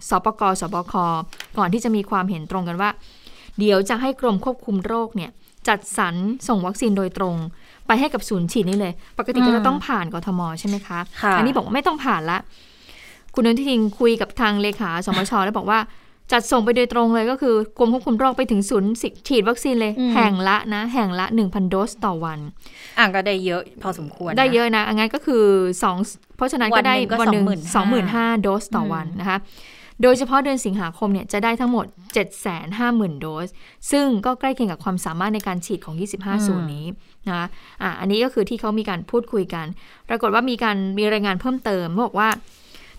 [0.09, 0.95] สปกสบค
[1.59, 2.91] ก่อนที่จะมีความเห็นตรงกันว่า
[3.59, 5.31] เดี๋ยวจะให้กรมควบคุมโรคเนี่ย
[5.69, 6.15] จัดสรร
[6.49, 7.37] ส่งวัคซีนโดยตรง
[7.87, 12.39] ไปให้กับศูนย์ฉีดนี่เลย ปกติก็จะต้องผ่านกทมใช่ไหมคะค่ะอันี้บอกว่าไม่ต้องผ่านละ
[13.35, 15.81] คุณอนุทินคุยกับทางเลขาสมชแล้วบอกว่า
[16.33, 18.91] จัดส่งไปโดยตรงเลยก็คือกรมควบคุมโรคไปถึงศูนย์
[19.29, 22.39] ฉีดวัคซีนเลย แห่งละนะ แห่งละ 1,000 โดสต่อวัน
[22.99, 25.45] อะก็ได้เยอะพอสมควร ได้เยอะนะอันงั้นก็คือ
[25.83, 25.97] สอง
[26.37, 29.39] เพราะฉะนั้นก็ได้วัวันนหหนึ่นึ่งงก็สองหมื่นห้า25,000โดสต่อวันนะคะ
[30.03, 31.87] โดยเฉพาะเดือนสิงหาคมเนี่ยจะได้ทั้งหมด
[32.55, 33.49] 750,000 โดส
[33.91, 36.87] ซึ่งก็ใกล้เคียงกับความสามารถในการฉีดของ 25 ศูนย์นี้
[37.29, 37.47] นะคะ
[37.83, 39.67] อะอันนี้ก็คือที่เขามีการพูดคุยกัน
[40.09, 42.29] ปรากฏว่ามีการมีรายงานเพิ่มเติมบอกว่า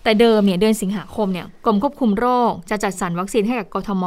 [0.02, 4.04] แต่เดิมเนี่ยเดือนสิงหาคมเนี่ยกรมควบคุมโรคจะจัดสรรวัคซีนให้กับกทม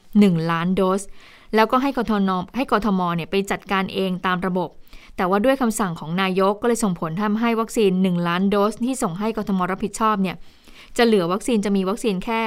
[0.00, 1.02] 1 ล้านโดส
[1.54, 4.68] แล้วก็ให้กทมให้กทมเนี่ยไปจัดการเองตามระบบ
[5.16, 10.36] แต่ว่าด้วยคำสั่งของนายกก็เลยส่งผลทำให้วัคซีน 1 ล้านโดส ที่ส่งให้กทมรับผิดชอบเนี่ย
[10.96, 12.40] จะเหลือวัคซีนจะมีวัคซีนแค่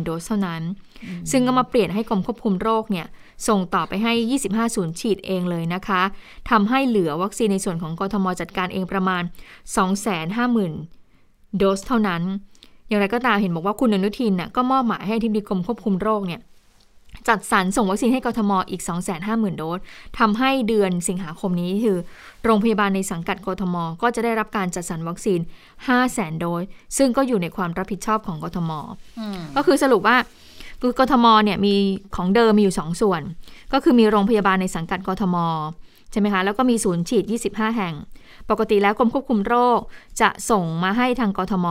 [0.00, 0.62] 750,000 โดสเท่านั้น
[1.30, 3.06] ซึ่งก็มาเปลี่ยนให้กรมควบคุมโรคเนี่ย
[3.48, 4.12] ส่งต่อไปให้
[4.46, 6.02] 25 ศูนย์ฉีดเองเลยนะคะ
[6.50, 9.22] ทำให้เหลือวัคซีนในส่วนของกทมจัดการเองประมาณ
[10.08, 10.99] 250,000
[11.56, 12.22] โดสเท่านั้น
[12.88, 16.40] อย่างไรก็ตามเห็นบอกว่าคุณอนุทินน่ะก็มอบหมายให้ที่ดีกรมควบคุมโรคเนี่ย
[17.28, 18.82] จัดสรรส่งวัคซีนให้กทมอีก
[19.20, 19.80] 250,000 โดส
[20.18, 21.98] ทำให้เดือนสิงหาคมนี้คือ
[22.44, 25.40] โรงพยาบาลในสังกัดกทม ก็จะได้รับการจัดสรรวัคซีน
[25.90, 26.62] 500,000 โดส
[26.96, 28.70] ซึ่งก็อยู่ในความรับผิดชอบของกทม
[29.56, 30.16] ก็คือสรุปว่า
[30.80, 31.74] คือกทมเนี่ยมี
[32.16, 33.22] ของเดิมมีอยู่ 2 ส่วน
[33.72, 35.36] ก็คือมีโรงพยาบาลในสังกัดกทม
[36.10, 37.94] ใช่ไหมคะ แล้วก็มีศูนย์ฉีด 25 แห่ง
[38.50, 39.80] ปกติแล้วกรมควบคุมโรค
[40.20, 41.66] จะส่งมาให้ทางกทม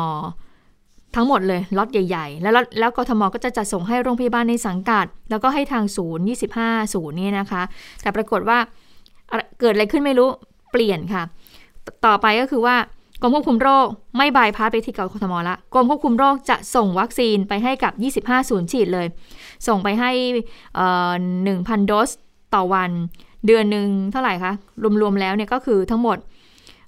[1.16, 6.26] ทั้งหมดเลยล็อตใหญ่ ๆ แล้วแล้วกทมก็จะจัดส่งให้โรงพยาบาลในสังกัด แล้วก็ให้ทางศูนย์
[6.58, 7.62] 25ศูนย์เนี่ยนะคะ
[8.02, 8.58] แต่ปรากฏว่า
[9.60, 10.30] เกิดอะไรขึ้นไม่รู้
[10.72, 11.24] เปลี่ยนค่ะ
[12.06, 12.76] ต่อไปก็คือว่า
[13.22, 17.90] กรมควบคุมโรคไม่บายพาสไปที่กทมละกรมควบคุมโรคจะส่งวัคซีนไปให้กั
[18.22, 19.08] บ 25 ศูนย์ฉีดเลย
[19.68, 20.12] ส่งไปให้
[20.76, 21.12] เอ่อ
[21.50, 22.10] 1,000 โดส
[22.54, 22.92] ต่อวัน
[23.46, 24.54] เดือนหนึ่งเท่าไหร่คะ
[25.02, 26.18] รวมๆแล้วเนี่ยก็คือทั้งหมด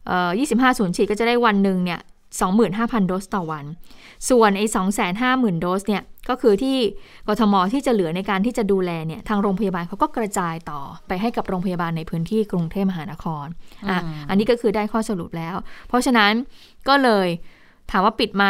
[0.10, 1.99] 25ศูนย์ฉีดก็จะได้วันหนึ่งเนี่ย
[2.54, 3.66] 25,000 โดสต่อวัน
[4.30, 4.66] ส่วนไอ้
[5.14, 6.78] 250,000 โดสเนี่ย ก็คือที่
[7.28, 13.45] กทมที่จะเหลือในการที่จะดูแลเนี่ย ทางโรงพยาบาลเขาก็กระจายต่อไปให้กับโรงพยาบาลในพื้นที่กรุงเทพมหานคร
[13.89, 13.97] อะ
[14.30, 15.56] อันนี้ก็คือได้ข้อสรุปแล้ว
[15.88, 16.32] เพราะฉะนั้น
[16.88, 17.28] ก็เลย
[17.91, 18.45] ถามว่าปิดไหม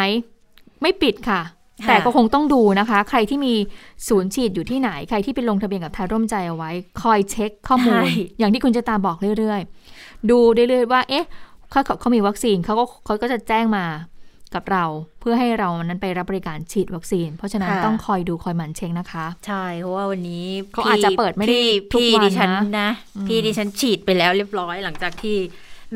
[0.82, 1.42] ไม่ปิดค่ะ
[1.82, 3.54] ค่ะแต่ก็คงต้องดูนะคะ ใครที่มี
[4.08, 6.70] ศูนย์ฉีดอยู่ที่ไหน ใครที่ไปลงทะเบียนกับไทยร่วมใจเอาไว้
[7.02, 8.06] คอยเช็คข้อมูล
[8.38, 9.81] อย่างที่คุณจะตามบอกเรื่อยๆ
[10.30, 11.26] ดูเรื่อยๆว่า เอ๊ะ
[11.70, 13.86] เขาเขาเขามีวัคซีนเขาก็เขาก็จะแจ้งมา
[14.54, 14.84] กับเรา
[15.20, 22.90] เพื่อให้เรานั้นไปรับบริการฉีดวัคซีน เพราะฉะนั้นค่ะต้องคอยดูคอยหมั่นเช็คนะคะ ใช่เพราะว่าวันนี้เขาพี่อาจจะเปิดไม่ได้พี่ทุกพี่วันดิฉันนะนะ
[23.28, 25.36] พี่ดิฉันฉีดไปแล้วเรียบร้อยหลังจากที่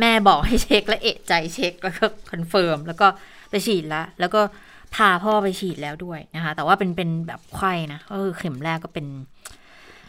[0.01, 3.07] แม่บอกให้เช็คและเอะใจเช็คแล้วก็confirm แล้วก็
[3.51, 4.41] ไปฉีดละแล้วก็
[4.97, 9.07] พาพ่อไปฉีดแล้วด้วยนะคะ แต่ว่าเป็นเป็นแบบไขว้นะก็คือเข็มแรกก็เป็น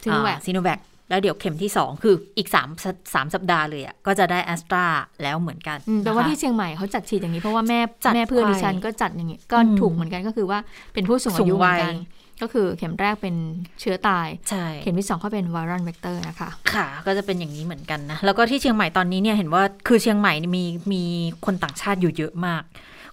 [0.02, 2.68] Sinovac ซีโนแวค แล้วเดี๋ยวเข็มที่สองคืออีกสาม
[3.14, 4.84] สามสัปดาห์เลยอะ่ะก็จะได้แอสตรา
[5.22, 10.58] แล้วเหมือนกันอืมแต่ว่านะคะที่เชียงใหม่เขาจัดฉีดอย่างนี้เพราะว่าแม่จัดแม่เพื่อนของดิฉันก็จัดอย่างนี้ก็อืมถูกเหมือนกันก็คือว่า
[10.94, 11.94] เป็นผู้สูงอายุสูงวัยเหมือนกัน
[12.42, 13.34] ก็คือเข็มแรกเป็น
[13.80, 21.02] เชื้อตายใช่เข็มที่สองก็เป็น viral vector นะคะ ค่ะ ก็จะเป็นอย่างนี้เหมือนกันนะ แล้วก็ที่เชียงใหม่ตอนนี้เนี่ยเห็นว่าคือเชียงใหม่นี่มีมี
[21.46, 22.62] คนต่างชาติอยู่เยอะมาก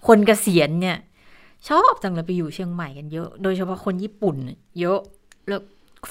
[0.07, 0.97] คนเกษียณเนี่ย
[1.69, 4.35] ชอบจังเลยไปอยู่เชียงใหม่กันเยอะ โดยเฉพาะคนญี่ปุ่น
[4.79, 4.99] เยอะ
[5.47, 5.61] แล้ว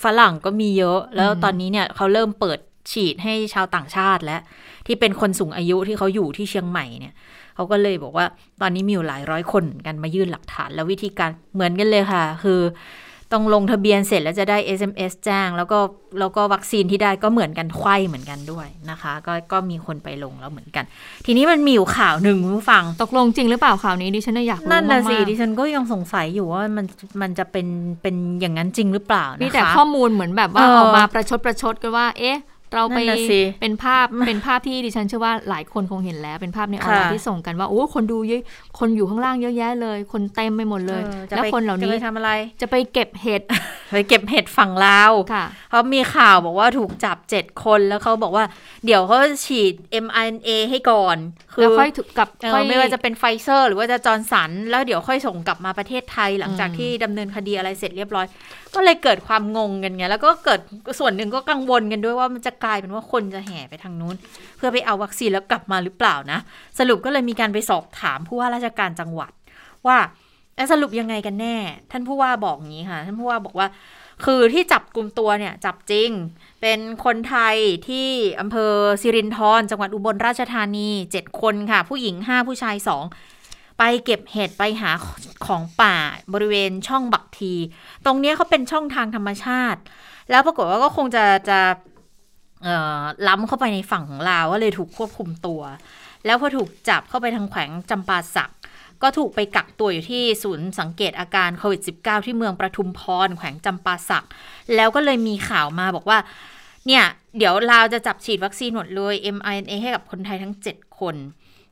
[0.02, 2.58] ฝรั่งก็มีเยอะ แล้วตอนนี้เนี่ยเขาเริ่มเปิด
[2.92, 4.40] ฉีดให้ชาวต่างชาติแล้ว
[4.86, 7.14] ที่เป็นคนสูงอายุที่เขาอยู่ที่เชียงใหม่เนี่ย
[7.54, 8.26] เขาก็เลยบอกว่า
[8.60, 12.60] ตอนนี้มีอยู่หลายร้อยคนเหมือนกันมายื่นหลักฐาน แล้ววิธีการเหมือนกันเลยค่ะ คือ
[13.34, 15.78] ต้องลงทะเบียนเสร็จแล้วจะได้ SMS แจ้ง แล้วก็
[16.20, 20.84] แล้วก็วัคซีนที่ได้ก็เหมือนกันไข้เหมือนกันด้วยนะคะ ก็ก็มีคนไปลงแล้วเหมือนกัน
[21.26, 26.86] ทีนี้มันมีอยู่ข่าวหนึ่งคุณผู้ฟัง ตกลงจริงหรือเปล่าข่าวนี้ดิฉันน่ะอยากรู้นั่นน่ะสิมากๆดิฉันก็ยังสงสัยอยู่ว่ามัน
[27.20, 27.66] มันจะเป็น
[28.02, 32.38] เป็นอย่างนั้นจริงหรือเปล่านะคะมีแต่ข้อมูลเหมือนแบบว่าเออออกมาประชดประชดกันว่าเอ๊ะ
[32.74, 38.42] เราไปนั่นน่ะสิเป็นภาพเป็นภาพที่ดิฉันเชื่อว่าหลายคนคงเห็นแล้ว เป็นภาพในออนไลน์ค่ะที่ส่งกันว่าโอ้คนดูเยอะ
[38.78, 43.42] คนอยู่ข้างล่างเยอะแยะเลย คนเต็มไปหมดเลยออจะแล้วไปคนเหล่านี้จะไปทำอะไร จะไปเก็บเห็ด
[43.92, 48.44] ไปเก็บเห็ดฝั่งลาวค่ะเขามีข่าวบอกว่าถูกจับเจ็ดคนแล้วเขาบอกว่า
[48.84, 51.16] เดี๋ยวเขาฉีด mRNA ให้ก่อน
[51.54, 58.26] คืแล้วค่อยถูกกลับเออค่อยไม่ว่าจะเป็นไฟเซอร์ หรือว่าจะจอห์นสัน แล้วเดี๋ยวค่อยส่งกลับมาประเทศไทย หลังจากอืมที่ดำเนินคดีอะไรเสร็จเรียบร้อย
[58.74, 60.60] ก็เลยเกิดความงงกันไงแล้วก็เกิด
[60.98, 64.16] ส่วนหนึ่งก็กังวลกันด้วยว่ามันจะกลายเป็นว่าคนจะแห่ไปทางนู้น
[64.56, 66.38] เพื่อไปเอาวัคซีนแล้วกลับมาหรือเปล่านะ
[66.78, 69.32] สรุปก็เลยมีการไปสอบถามผู้ว่าราชการจังหวัด
[69.86, 69.96] ว่า
[70.54, 71.56] เอ๊ะสรุปยังไงกันแน่
[71.92, 73.66] ท่านผู้ว่าบอกอย่างนี้ค่ะ ท่านผู้ว่าบอกว่า
[74.24, 76.10] คือที่จับกลุ่มตัวเนี่ยจับจริง
[76.60, 77.56] เป็นคนไทย
[77.88, 78.08] ที่
[78.40, 78.72] อำเภอ
[79.02, 82.76] สิรินธรจังหวัดอุบลราชธานี 7 คนค่ะ ผู้หญิง 5 ผู้ชาย
[83.26, 84.90] 2 ไปเก็บเห็ดไปหา
[85.46, 85.96] ของป่า
[86.34, 87.54] บริเวณช่องบักที
[88.04, 89.80] ตรงนี้เขาเป็นช่องทางธรรมชาติ
[90.30, 91.60] แล้วปรากฏว่าก็คงจะจะ
[92.64, 95.60] เอ่อล้ำเข้าไปในฝั่งของลาวก็เลยถูกควบคุมตัว
[96.26, 98.52] แล้วพอถูกจับเข้าไปทางแขวงจำปาสัก
[99.02, 104.26] ก็ถูกไปกักตัวอยู่ที่ศูนย์สังเกตอาการโควิด -19 ที่เมืองประทุมพรแขวงจำปาสัก
[104.74, 106.18] แล้วก็เลยมีข่าวมาบอกว่า
[106.86, 107.04] เนี่ย
[107.38, 111.16] เดี๋ยวลาวจะจับฉีดวัคซีนหมดเลย mRNA ให้กับคนไทยทั้ง 7 คน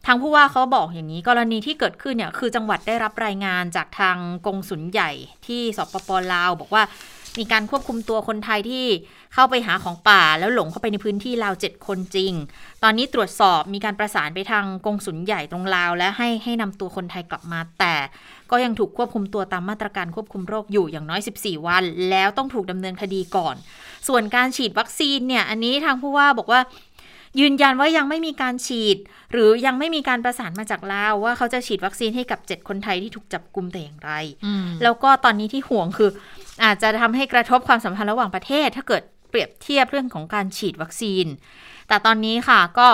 [0.06, 4.16] ทางผู้ว่าเขาบอกอย่างนี้กรณีที่เกิดขึ้นเนี่ยคือจังหวัดได้รับรายงานจากทาง
[4.46, 5.10] กงสุลใหญ่
[5.46, 6.82] ที่สปปลาว บอกว่า
[7.38, 8.86] มีการควบคุมตัวคนไทยที่
[9.34, 12.32] เข้าไปหาของป่าแล้วหลงเข้าไปในพื้นที่ลาว7คนจริง
[12.82, 17.94] ตอนนี้ตรวจสอบมีการประสานไปทางกงสุลใหญ่ตรงลาว และให้ให้นำตัวคนไทยกลับมาแต่
[18.50, 23.54] ก็ยังถูกควบคุมตัวตามมาตรการควบคุมโรคอยู่อย่างน้อย 14 วัน แล้วต้องถูกดำเนินคดีก่อน
[24.08, 26.60] ส่วนการฉีดวัคซีนเนี่ยอันนี้ทางผู้ว่าบอกว่า
[27.40, 28.96] ยืนยันว่ายังไม่มีการฉีด
[29.32, 34.12] หรือยังไม่มีการประสานมาจากลาวว่าเขาจะฉีดวัคซีนให้กับ 7 คนไทยที่ถูกจับกลุมแต่อย่างไร
[34.44, 36.10] อืมแล้วก็ตอนนี้ที่ห่วงคือ
[36.64, 39.02] อาจจะทำให้กระทบความสัมพันธ์ระหว่างประเทศ ถ้าเกิด
[39.32, 41.26] เปรียบเทียบเรื่องของการฉีดวัคซีน
[41.88, 42.88] แต่ตอนนี้ค่ะก็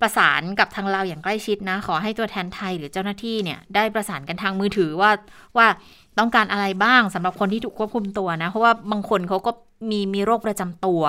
[0.00, 5.10] ประสานกับทางลาอย่างใกล้ชิดนะ ขอให้ตัวแทนไทยหรือเจ้าหน้าที่เนี่ยได้ประสานกันทางมือถือว่า
[5.56, 5.66] ว่า
[6.18, 9.50] ต้องการอะไรบ้างสำหรับคนที่ถูกควบคุมตัวนะ เพราะว่าบางคนเขาก็
[9.90, 11.02] มีมีโรคประจำตัว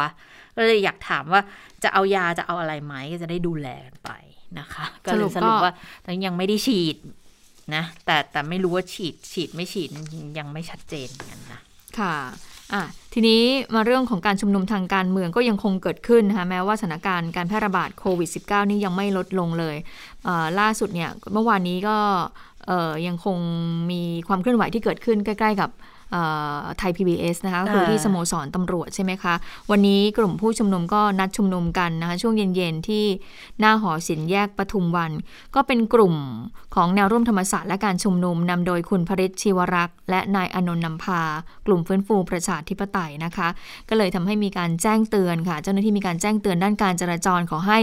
[0.56, 1.42] ก็เลยอยากถามว่า
[1.84, 4.12] จะเอายาจะเอาอะไรไหมก็จะได้ดูแลกันไป
[4.60, 5.74] นะคะ ก็เลยสรุปว่า
[6.04, 6.98] ตอนยังไม่ได้ฉีด
[7.76, 9.90] นะ แต่แต่ไม่รู้ว่าฉีดฉีดไม่ฉีด
[10.40, 11.62] ยังไม่ชัดเจนกันนะ
[12.00, 12.16] ค่ะ
[12.74, 13.42] อะทีนี้
[13.76, 19.76] มาเรื่องของการชุมนุมทางการเมืองก็ยังคงเกิดขึ้นนะคะแม้ว่าสถานการณ์การแพร่ระบาดโควิด -19 นี่ยังไม่ลดลงเลย
[20.56, 21.98] เล่าสุดเนี่ยเมื่อวานนี้ก็
[23.08, 23.38] ยังคง
[23.92, 25.70] มีความเคลื่อนไหวที่เกิดขึ้นใกล้ ๆ กับ
[26.78, 29.34] ไทย PBS นะคะก็คือที่สโมสรตำรวจใช่ไหมคะ
[29.72, 33.06] วันนี้กลุ่มผู้ชุมนุมก็นัดชุมนุมกันนะคะช่วงเย็น ๆ ที่
[33.60, 35.12] หน้าหอศิลป์แยกปทุมวัน
[35.56, 36.16] ก็เป็นกลุ่ม
[36.76, 41.22] ของแนวร่วมธรรมศาสตร์และการชุมนุมนำโดยคุณพริชชีวรักษ์และนายอนนท์นำพา
[41.66, 43.48] กลุ่มฟื้นฟูประชาธิปไตยนะคะ
[43.90, 47.80] ก็เลยทำให้มีการแจ้งเตือนค่ะ เจ้าหน้าที่มีการแจ้งเตือนด้านการจราจรขอให้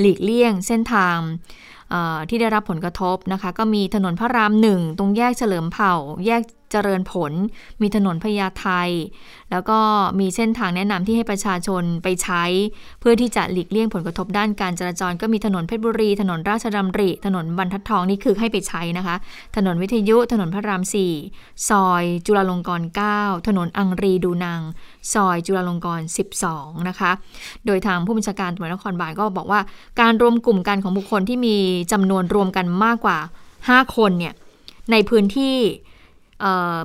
[0.00, 1.16] หลีกเลี่ยงเส้นทาง
[1.90, 5.94] เอ่อที่ได้รับผลกระทบนะคะ ก็มีถนนพระรามหนึ่งตรงแยกเฉลิมเผ่า
[6.26, 7.32] แยก เจริญผล
[7.80, 8.66] มีถนนพญาไท
[9.50, 9.78] แล้วก็
[10.20, 12.42] มีเส้นทางแนะนำที่ให้ประชาชนไปใช้
[13.00, 19.16] เพื่อที่จะหลีกเลี่ยงผลกระทบด้านการจราจร ก็มีถนนเพชรบุรี ถนนราชดำริ ถนนบรรทัดทองนี่คือให้ไปใช้นะคะ
[19.56, 20.82] ถนนวิทยุ ถนนพระราม
[21.24, 24.60] 4ซอย จุฬาลงกรณ์9ถนนอังรีดูนาง
[25.12, 26.06] ซอยจุฬาลงกรณ์
[26.46, 27.10] 12 นะคะ
[27.66, 29.60] โดยทางผู้บัญชาการตำรวจนครบาลก็บอกว่า
[30.00, 31.56] การรวมกลุ่มกันของบุคคลที่มี
[31.92, 33.18] จำนวนรวมกันมากกว่า
[33.58, 34.34] 5 คนเนี่ย
[34.92, 35.56] ในพื้นที่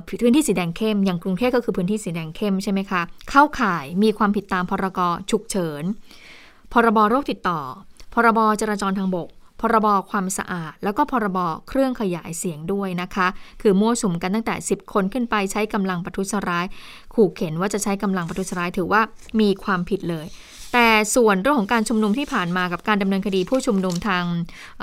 [0.06, 5.00] พื้นที่สีแดงเข้ม อย่างกรุงเทพก็คือพื้นที่สีแดงเข้มใช่ไหมคะ เข้าข่ายมีความผิดตามพรก
[5.30, 5.84] ฉุกเฉิน
[6.72, 7.60] พรบโรคติดต่อ
[8.14, 9.28] พรบจราจรทางบก
[9.60, 11.38] พรบความสะอาด แล้วก็พรบ
[11.68, 13.26] เครื่องขยายเสียงด้วยนะคะ
[13.62, 16.66] คือมั่วสุมกันตั้งแต่ 10 คนขึ้นไปใช้กำลังประทุษร้าย
[17.14, 19.00] ขู่เข็นว่าจะใช้กำลังประทุษร้ายถือว่า
[19.40, 20.26] มีความผิดเลย
[21.14, 24.24] ส่วนเรื่องของการชุมนุมที่ผ่านมากับการดำเนินคดีผู้ชุมนุมทาง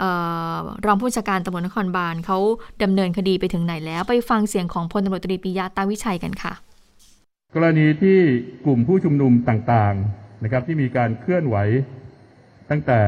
[0.01, 0.03] อ
[0.57, 2.37] อรองผู้บัญชาการตำรวจนครบาลเขา
[2.83, 6.53] ดำเนินคดีไปถึงไหนแล้ว ไปฟังเสียงของพลตำรวจตรีปิยะตาวิชัยกันค่ะ
[7.55, 8.19] กรณีที่
[8.65, 11.55] กลุ่มผู้ชุมนุมต่างๆนะครับที่มีการเคลื่อนไหว
[12.69, 12.99] ตั้งแต่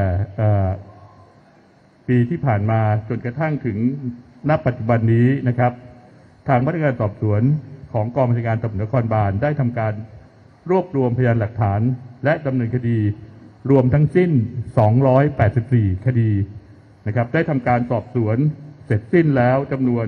[2.08, 3.78] ปีที่ผ่านมาจนกระทั่งถึง
[4.50, 5.72] ณปัจจุบันนี้นะครับ
[6.48, 7.42] ทางพนักงานสอบสวน
[7.94, 9.94] ของกองบัญชาการตำรวจนครบาลได้ทำการ
[10.70, 11.82] รวบรวมพยานหลักฐาน
[12.24, 13.00] และดำเนินคดี
[13.70, 14.32] รวมทั้งสิ้น
[15.38, 16.32] 284 คดี
[17.08, 18.38] นะครับได้ทำการสอบสวน
[18.86, 20.06] เสร็จสิ้นแล้วจำนวน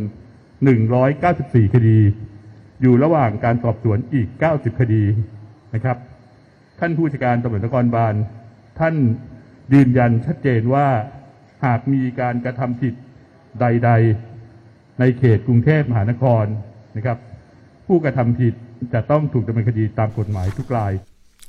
[0.85, 1.99] 194 คดี
[2.81, 5.03] อยู่ระหว่างการสอบสวนอีก 90 คดี
[5.73, 5.97] นะครับ
[6.79, 8.15] ท่านผู้จัดการตำรวจนครบาล
[8.79, 8.95] ท่าน
[9.73, 10.87] ยืนยันชัดเจนว่า
[11.65, 12.93] หากมีการกระทำผิด
[13.61, 13.91] ใด
[14.45, 16.45] ๆ ในเขตกรุงเทพมหานคร
[16.97, 17.17] นะครับ
[17.87, 18.53] ผู้กระทำผิด
[18.93, 20.93] จะต้องถูกดำเนินคดีตามกฎหมายทุกราย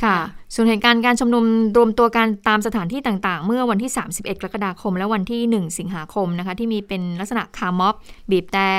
[0.05, 0.18] ค่ะ
[0.55, 1.45] ส่วนเหตุการณ์การชุมนุม
[1.76, 7.95] รวมตัวกันตามสถานที่ต่างๆ เมื่อวันที่ 31 กรกฎาคม และวันที่ 1 สิงหาคมนะคะ ที่มีเป็นลักษณะคาร์ม็อบ
[8.31, 8.70] บีบแต่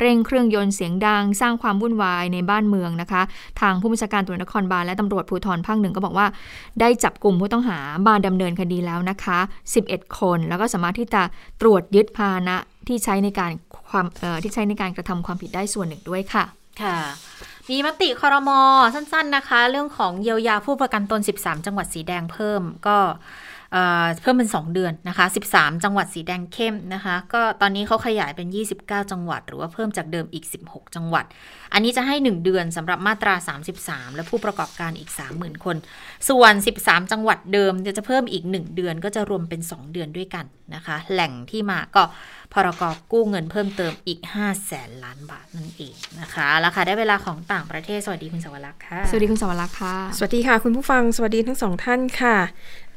[0.00, 3.22] เร่งเครื่องยนต์เสียงดัง สร้างความวุ่นวายในบ้านเมืองนะคะ
[3.60, 6.26] ทางผู้บัญชาการตำรวจนครบาลและตำรวจภูธรภาคหนึ่งก็บอกว่า
[6.80, 9.38] ได้จับกลุ่มผู้ต้องหามาดำเนินคดีแล้วนะคะ
[9.78, 11.22] 11 คน แล้วก็สามารถที่จะ
[11.60, 12.56] ตรวจยึดพาหนะ
[12.88, 13.50] ที่ใช้ในการ
[13.90, 16.44] ความเอ่อที่ใช้ในการกระทำความผิดได้ส่วนหนึ่งด้วยค่ะ
[16.82, 16.96] ค่ะ
[17.70, 18.60] มีมติคอรมอ
[18.94, 22.96] สั้นๆนะคะ เรื่องของเยียวยาผู้ประกันตน 13 จังหวัดสีแดงเพิ่มก็
[24.22, 28.48] เพิ่มเป็น 2 เดือนนะคะ 13 จังหวัดสีแดงเข้มนะคะ ก็ตอนนี้เขาขยายเป็น
[28.80, 31.24] 29 จังหวัด หรือว่าเพิ่มจากเดิมอีก 16 จังหวัด
[31.72, 33.34] อันนี้จะให้ 1 เดือนสำหรับมาตรา
[33.74, 35.76] 33 และผู้ประกอบการอีก 30,000 คน
[36.28, 36.52] ส่วน
[36.82, 42.02] 13 จังหวัดเดิมจะเพิ่มอีก 1 เดือนก็จะรวมเป็น 2 เดือนด้วยกันนะคะ แหล่งที่มาก็
[42.52, 42.82] พรก
[43.12, 52.36] กู้เงินเพิ่มเติมอีก5แสนล้านบาทนั่นเองนะคะแล้วค่ะได้เวลาของต่างประเทศ สวัสดีคุณสวรักษ์ค่ะ สวัสดีคุณสวรักษ์ค่ะ สวัสดีค่ะ คุณผู้ฟัง สวัสดีทั้งสองท่านค่ะ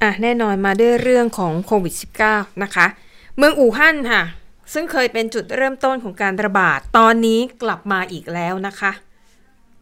[0.01, 1.93] อะแน่นอนมาด้วยเรื่องของโควิด
[2.27, 2.85] -19 นะคะ
[3.37, 4.21] เมืองอู่ฮั่นค่ะ
[4.73, 8.91] ซึ่งเคยเป็นจุดเริ่มต้นของการระบาด ตอนนี้กลับมาอีกแล้วนะคะ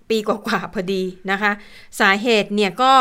[0.10, 1.52] ปีกว่าๆพอดีนะคะ
[2.00, 2.94] สาเหตุเนี่ยก็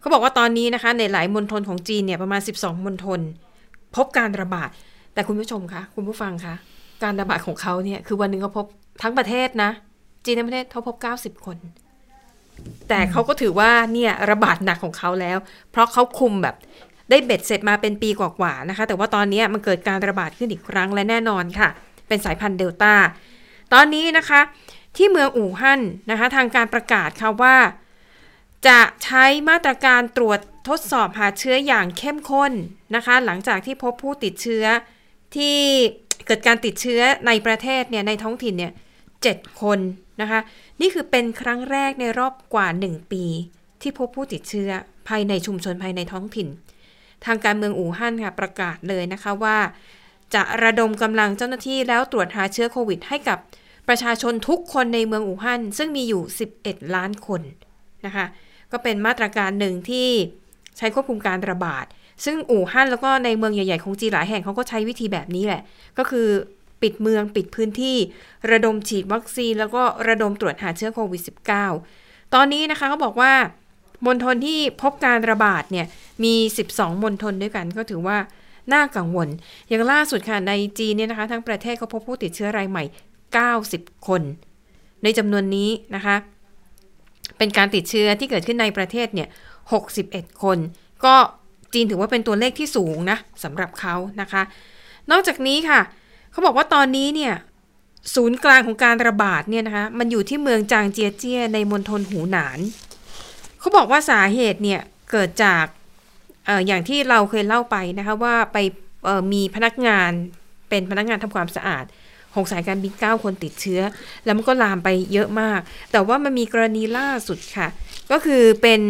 [0.00, 3.20] เขาบอกว่าตอนนี้นะคะในหลายมณฑลของจีนเนี่ยประมาณ 12มณฑล
[3.96, 4.70] พบการระบาด
[5.18, 6.54] แต่คุณผู้ชมคะคุณผู้ฟังคะ
[7.02, 8.66] การระบาดของเขาเนี่ยคือวันหนึ่งเขาพบ
[9.02, 9.70] ทั้งประเทศนะ
[10.24, 11.56] จีนทั้งประเทศเขาพบ 90 คน
[12.88, 15.38] แต่เขาก็ถือว่าเนี่ยระบาดหนักของเขาแล้ว
[15.70, 16.56] เพราะเขาคุมแบบ
[17.10, 21.68] ได้เบ็ดเสร็จมาเป็นปีกว่าๆนะคะ แต่ว่าตอนนี้มันเกิดการระบาดขึ้นอีกครั้งและแน่นอนค่ะ
[22.08, 22.94] เป็นสายพันธุ์เดลต้า
[23.72, 24.40] ตอนนี้นะคะ
[24.96, 27.56] ที่เมืองอู่ฮั่นนะคะ ทางการประกาศค่ะว่า
[28.68, 30.38] จะใช้มาตรการตรวจ
[30.68, 32.52] ทดสอบหาเชื้ออย่างเข้มข้น
[32.94, 34.66] นะคะ หลังจากที่พบผู้ติดเชื้อ
[35.36, 35.56] ที่
[36.26, 38.72] เกิดการติดเชื้อในประเทศเนี่ยในท้องถิ่นเนี่ย
[39.22, 39.78] เจ็ดคน
[40.20, 40.40] นะคะ
[40.80, 43.24] นี่คือเป็นครั้งแรกในรอบกว่า 1 ปี
[43.82, 44.70] ที่พบผู้ติดเชื้อ
[45.08, 46.48] ภายในชุมชนภายในท้องถิ่น
[47.24, 49.58] ทางการเมืองอู่ฮั่นค่ะประกาศเลยนะคะว่า
[50.34, 53.38] จะระดมกำลังเจ้าหน้าที่แล้วตรวจหาเชื้อโควิดให้กับ
[53.88, 56.22] ประชาชนทุกคนในเมืองอู่ฮั่นซึ่งมีอยู่
[56.58, 57.42] 11 ล้านคน
[58.06, 58.26] นะคะ
[58.72, 60.08] ก็เป็นมาตรการหนึ่งที่
[60.76, 61.84] ใช้ควบคุมการระบาด
[62.24, 65.62] ซึ่งอู่ฮั่นแล้วก็ในเมืองใหญ่ๆของจีนหลายแห่งเขาก็ใช้วิธีแบบนี้แหละ
[65.98, 66.28] ก็คือ
[66.82, 67.96] ปิดเมืองปิดพื้นที่
[68.50, 71.22] ระดมฉีดวัคซีน แล้วก็ระดมตรวจหาเชื้อโควิด
[71.76, 73.32] -19 ตอนนี้นะคะเขาบอกว่า
[74.06, 75.86] มณฑลที่พบการระบาดเนี่ย
[76.24, 76.34] มี
[76.68, 78.18] 12มณฑลด้วยกันก็ถือว่า
[78.72, 79.28] น่ากังวล
[79.68, 82.84] อย่างล่าสุดค่ะในจีนเนี่ยนะคะ ทั้งประเทศเขาพบผู้ติดเชื้อรายใหม่
[83.44, 84.22] 90 คน
[85.02, 86.16] ในจำนวนนี้นะคะ
[87.38, 89.28] เป็นการติดเชื้อที่เกิดขึ้นในประเทศเนี่ย
[89.84, 90.58] 61 คน
[91.04, 91.14] ก็
[91.74, 94.42] จีนถือว่าเป็นตัวเลขที่สูงนะสำหรับเขานะคะ
[95.10, 95.80] นอกจากนี้ค่ะ
[96.30, 97.34] เขาบอกว่าตอนนี้เนี่ย
[98.14, 102.58] ศูนย์กลางของการระบาดเนี่ยนะคะมันอยู่ที่เมืองจางเจียเจียในมณฑลหูหนาน
[103.60, 105.64] เขาบอกว่าสาเหตุเนี่ยเกิดจาก
[106.48, 108.58] อออย่างที่เราเคยเล่าไปนะคะว่าไป
[109.32, 110.10] มีพนักงาน
[110.68, 111.84] เป็นพนักงานทำความสะอาด
[112.34, 113.80] ของสายการบิน 9 คนติดเชื้อ
[114.24, 115.60] แล้วมันก็ลามไปเยอะมาก
[115.92, 117.68] แต่ว่ามันมีกรณีล่าสุดค่ะ
[118.10, 118.80] ก็คือเป็น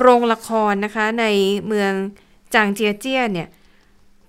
[0.00, 1.24] โรงละครนะคะใน
[1.66, 1.92] เมือง
[2.54, 3.48] จางเจียเจี้ยเนี่ย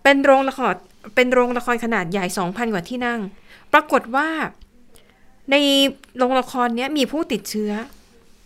[0.03, 0.74] เป็นโรงละคร
[1.16, 3.20] เป็นโรงละครขนาดใหญ่ 2,000 กว่าที่นั่ง
[3.74, 4.30] ปรากฏว่า
[5.51, 5.55] ใน
[6.18, 7.72] โรงละครเนี้ยมีผู้ติดเชื้อ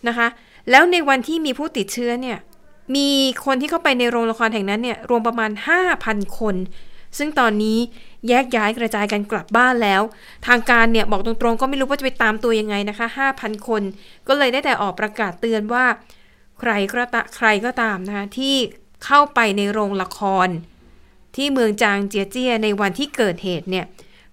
[0.08, 0.28] นะคะ
[0.70, 2.38] แล้วในวันที่มีผู้ติดเชื้อเนี่ย
[2.96, 3.08] มี
[3.44, 5.50] คนที่เข้าไปในโรงละครแห่งนั้นเนี่ยรวมประมาณ
[5.94, 6.56] 5,000 คน
[7.18, 7.78] ซึ่งตอนนี้
[8.28, 10.02] แยกย้ายกระจายกันกลับบ้านแล้ว
[10.46, 13.06] ทางการเนี่ยบอกตรงๆ ก็ไม่รู้ว่าจะไปตามตัวยังไงนะคะ
[13.38, 13.82] 5,000 คน
[14.28, 15.84] ก็เลยได้แต่ออกประกาศเตือนว่า
[16.60, 18.56] ใครก็ตใครก็ตามนะคะที่
[19.04, 20.48] เข้าไปในโรงละคร
[21.36, 23.86] ที่เมืองจางเจียเจียในวันที่เกิดเหตุเนี่ย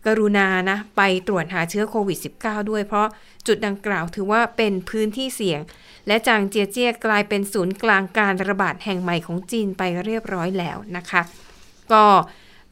[0.05, 3.07] กรุณานะไปตรวจหาเชื้อโควิด -19 ด้วยเพราะ
[3.47, 5.61] จุดดังกล่าวถือว่าเป็นพื้นที่เสี่ยง
[6.07, 11.21] และจางเจียเจียกลายเป็นศูนย์กลางการระบาดแห่งใหม่ของจีนไปเรียบร้อยแล้วนะคะ
[11.91, 12.05] ก็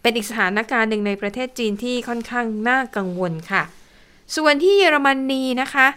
[0.01, 3.64] เป็นอีกสถานการณ์หนึ่งในประเทศจีนที่ค่อนข้างน่ากังวลค่ะ
[4.36, 5.88] ส่วนที่เยอรมนีนะคะ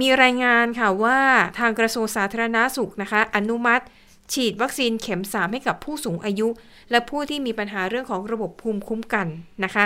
[0.00, 1.18] มีรายงานค่ะว่า
[1.58, 3.84] ทางกระทรวงสาธารณสุขนะคะ อนุมัติ
[4.32, 6.48] ฉีดวัคซีนเข็ม 3 ให้กับผู้สูงอายุ
[6.90, 9.26] และผู้ที่มีปัญหาเรื่องของระบบภูมิคุ้มกัน
[9.64, 9.84] นะคะ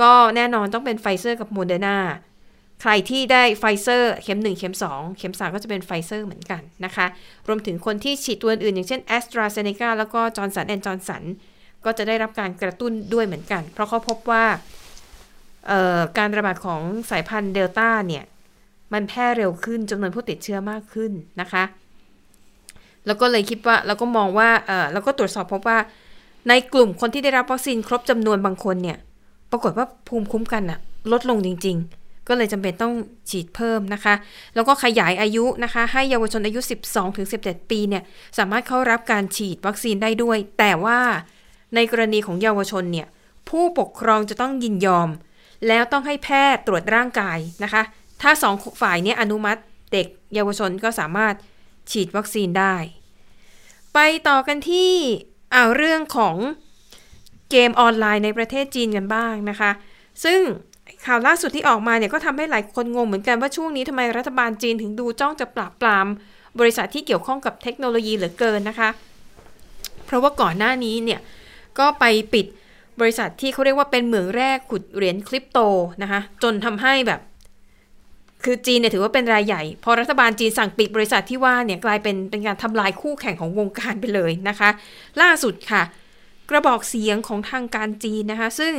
[0.00, 1.98] ก็แน่นอนต้องเป็นไฟเซอร์กับโมเดอร์นา
[2.82, 7.06] ใครที่ได้ไฟเซอร์เข็ม 1 เข็ม 2 เข็ม 3 ก็จะเป็นไฟเซอร์เหมือนกันนะคะ
[7.48, 11.22] รวมถึงคนที่ฉีดตัวอื่น อย่างเช่น AstraZeneca แล้วก็จอห์นสันแอนด์จอห์นสัน
[11.84, 14.44] ก็จะได้รับการกระตุ้นด้วยเหมือนกัน เพราะเขาพบว่า
[16.18, 18.24] การระบาดของสายพันธุ์เดลต้าเนี่ย
[18.92, 21.64] มันแพร่เร็วขึ้นจำนวนผู้ติดเชื้อมากขึ้นนะคะ
[23.06, 25.78] แล้วก็เลยคิดว่าแล้วก็มองว่าเออแล้วก็ตรวจสอบพบว่า
[26.48, 28.98] ในกลุ่มคนที่ได้รับวัคซีนครบจำนวนบางคนเนี่ย
[29.50, 30.78] ปรากฏว่าภูมิคุ้มกันอะ
[31.12, 32.94] ลดลงจริง ๆ ก็เลยจำเป็นต้อง
[33.30, 34.14] ฉีดเพิ่มนะคะ
[34.54, 36.60] แล้วก็ขยายอายุนะคะ ให้เยาวชนอายุ
[37.14, 38.02] 12-17 ปีเนี่ย
[38.38, 40.98] สามารถเข้ารับการฉีดวัคซีนได้ด้วย แต่ว่า
[41.74, 43.06] ในกรณีของเยาวชนเนี่ย
[43.48, 45.08] ผู้ปกครองจะต้องยินยอม
[45.68, 47.82] แล้วต้องให้แพทย์ตรวจร่างกายนะคะ
[48.22, 49.60] ถ้าสองฝ่ายนี้อนุมัติ
[49.92, 51.34] เด็กเยาวชนก็สามารถ
[51.90, 52.74] ฉีดวัคซีนได้
[53.94, 53.98] ไป
[54.28, 54.92] ต่อกันที่
[55.54, 56.36] อ่าเรื่องของ
[57.50, 59.70] เกมออนไลน์ในประเทศจีนกันบ้างนะคะ
[60.24, 60.40] ซึ่ง
[61.06, 66.06] ข่าวล่าสุดที่ออกมาเนี่ยก็ทำให้หลายคนงงเหมือนกันว่าช่วงนี้ทำไมรัฐบาลจีนถึงดูจ้องจะปราบปราม
[66.58, 68.88] บริษัทที่เกี่ยวข้องกับเทคโนโลยีเหลือเกินนะคะ
[70.06, 71.20] เพราะว่าก่อนหน้านี้เนี่ย
[71.78, 72.04] ก็ไป
[72.34, 72.46] ปิด
[73.00, 75.58] บริษัทที่เขาเรียกว่าเป็นเหมืองแร่ขุดเหรียญคริปโต
[76.02, 77.20] นะคะ จนทำให้แบบ
[78.44, 84.70] คือจีนเนี่ยถือว่าเป็นรายใหญ่ พอรัฐบาลจีนสั่งปิดบริษัทที่ว่าเนี่ยกลายเป็นเป็นการทำลายคู่แข่งของวงการไปเลยนะคะ
[85.22, 85.82] ล่าสุดค่ะ
[86.50, 88.74] กระบอกเสียงของทางการจีนนะคะ ซึ่ง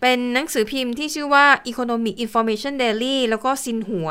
[0.00, 4.08] เป็นหนังสือพิมพ์ที่ชื่อว่า Economic Information Daily แล้วก็ซินหัว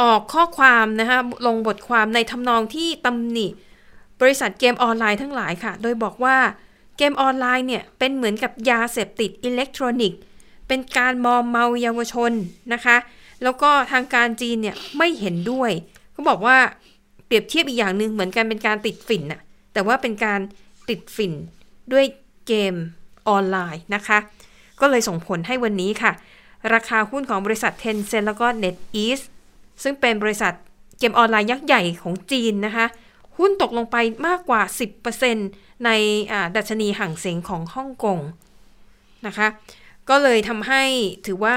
[0.00, 3.46] ออกข้อความนะคะลงบทความในทำนองที่ตำหนิ
[4.20, 6.36] บริษัทเกมออนไลน์ทั้งหลายค่ะ โดยบอกว่า
[6.96, 10.20] เกมออนไลน์เนี่ยเป็นเหมือนกับยาเสพติดอิเล็กทรอนิกส์
[10.68, 12.32] เป็นการมอมเมาเยาวชน
[12.72, 12.96] นะคะ
[13.42, 15.70] แล้วก็ทางการจีนเนี่ยไม่เห็นด้วย
[16.12, 16.56] เขาบอกว่า
[17.26, 19.40] เปรียบเทียบอีกอย่างหนึ่งเหมือนกันเป็นการติดฝิ่นน่ะ
[19.72, 20.40] แต่ว่าเป็นการ
[20.88, 21.32] ติดฝิ่น
[21.92, 22.04] ด้วย
[22.46, 22.74] เกม
[23.28, 24.18] ออนไลน์นะคะ
[24.80, 26.12] ก็เลยส่งผลให้วันนี้ค่ะ
[26.74, 29.24] ราคาหุ้นของบริษัท Tencent แล้วก็ NetEase
[29.82, 30.52] ซึ่งเป็นบริษัท
[30.98, 32.86] เกมออนไลน์ยักษ์ใหญ่ของจีนนะคะ
[33.38, 34.62] หุ้นตกลงไปมากกว่า
[35.22, 35.90] 10%ใน
[36.56, 38.18] ดัชนีห่างเสียงของฮ่องกง
[39.26, 39.48] นะคะ
[40.08, 40.82] ก็เลยทำให้
[41.26, 41.56] ถือว่า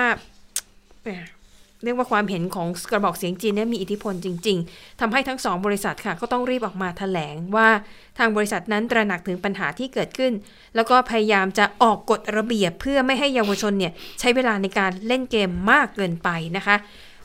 [1.80, 7.69] เอ่อเรียกว่าความเห็นของกระบอกเสียงจีนเนี่ยมีอิทธิพลจริง ๆทำให้ทั้งสองบริษัทค่ะก็ต้องรีบออกมาแถลงว่า
[8.17, 10.34] ทางบริษัทนั้นตระหนักถึงปัญหาที่เกิดขึ้น
[10.75, 16.75] แล้วก็พยายามจะออกกฎระเบียบเพื่อไม่ให้เยาวชนเนี่ยใช้เวลาในการเล่นเกมมากเกินไปนะคะ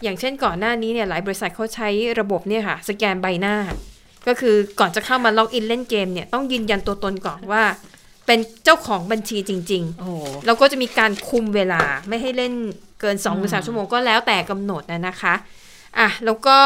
[0.03, 1.89] อย่างเช่นก่อนหน้านี้เนี่ยหลายบริษัทเขาใช้
[2.21, 3.57] ระบบเนี่ยค่ะสแกนใบหน้า
[4.27, 7.63] ก็คือก่อนจะเข้ามาล็อกอินเล่นเกมเนี่ยต้องยืนยันตัวตนก่อนว่า
[8.27, 10.13] เป็นเจ้าของบัญชีจริงๆโอ้โห
[10.47, 12.55] แล้วก็จะมีการคุมเวลาไม่ให้เล่น
[13.03, 15.35] เกิน2องหรือสามชั่วโมงก็แล้วแต่กำหนดนะนะคะ
[15.99, 16.59] อะแล้วก็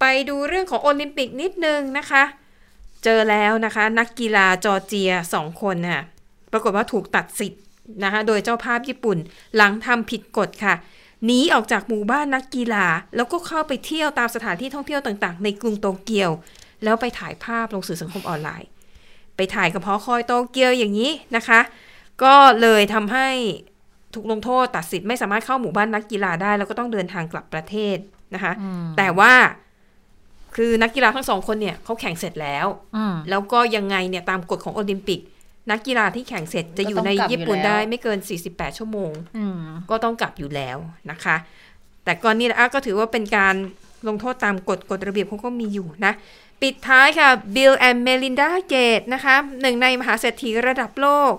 [0.00, 2.22] ไปดูเรื่องของโอลิมปิกนิดนึงนะคะ
[3.04, 6.02] เจอแล้วนะคะ นักกีฬาจอร์เจียสองคนน่ะ
[6.52, 7.62] ปรากฏว่าถูกตัดสิทธิ์
[8.04, 9.18] นะคะ โดยเจ้าภาพญี่ปุ่น
[9.56, 10.74] หลังทำผิดกฎค่ะ
[11.24, 12.86] หนีออกจากหมู่บ้านนักกีฬา
[13.16, 16.30] แล้วก็เข้าไปเที่ยวตามสถานที่ท่องเที่ยวต่างๆ ในกรุงโตเกียว
[16.84, 18.68] แล้วไปถ่ายภาพลงสื่อสังคมออนไลน์
[19.36, 21.60] ไปถ่ายกับพอคอยโตเกียวอย่างนี้นะคะ
[22.22, 23.28] ก็เลยทำให้
[24.16, 27.96] ถูกลงโทษตัดสิทธิ์ไม่สามารถเข้าหมู่บ้านนักกีฬาได้ แล้วก็ต้องเดินทางกลับประเทศ
[28.34, 29.32] นะคะอืมแต่ว่า
[30.56, 35.20] คือนักกีฬาทั้งสองคนเนี่ยเขาแข่งเสร็จแล้วอืมแล้วก็ยังไงเนี่ยตามกฎของโอลิมปิก
[35.70, 39.58] นักกีฬาที่แข่งเสร็จจะอยู่ในก็ต้องกลับญี่ปุ่นอยู่แล้วได้ไม่เกิน 48 ชั่วโมงอืม
[39.90, 40.78] ก็ต้องกลับอยู่แล้ว
[41.10, 41.36] นะคะ
[42.04, 43.54] แต่ก่อนนี้นะก็ถือว่าเป็นการ
[44.08, 46.12] ลงโทษตามกฎกฎระเบียบเขาก็มีอยู่นะ
[46.62, 51.32] ปิดท้ายค่ะ Bill and Melinda Gates นะคะหนึ่งในมหาเศรษฐีระดับโลก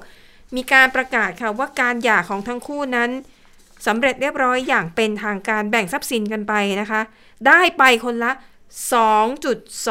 [0.55, 3.09] มีการประกาศค่ะว่าการหย่าของทั้งคู่นั้น
[3.87, 7.01] สำเร็จเรียบร้อยอย่างเป็นทางการแบ่งทรัพย์สินกันไปนะคะ
[7.47, 8.31] ได้ไปคนละ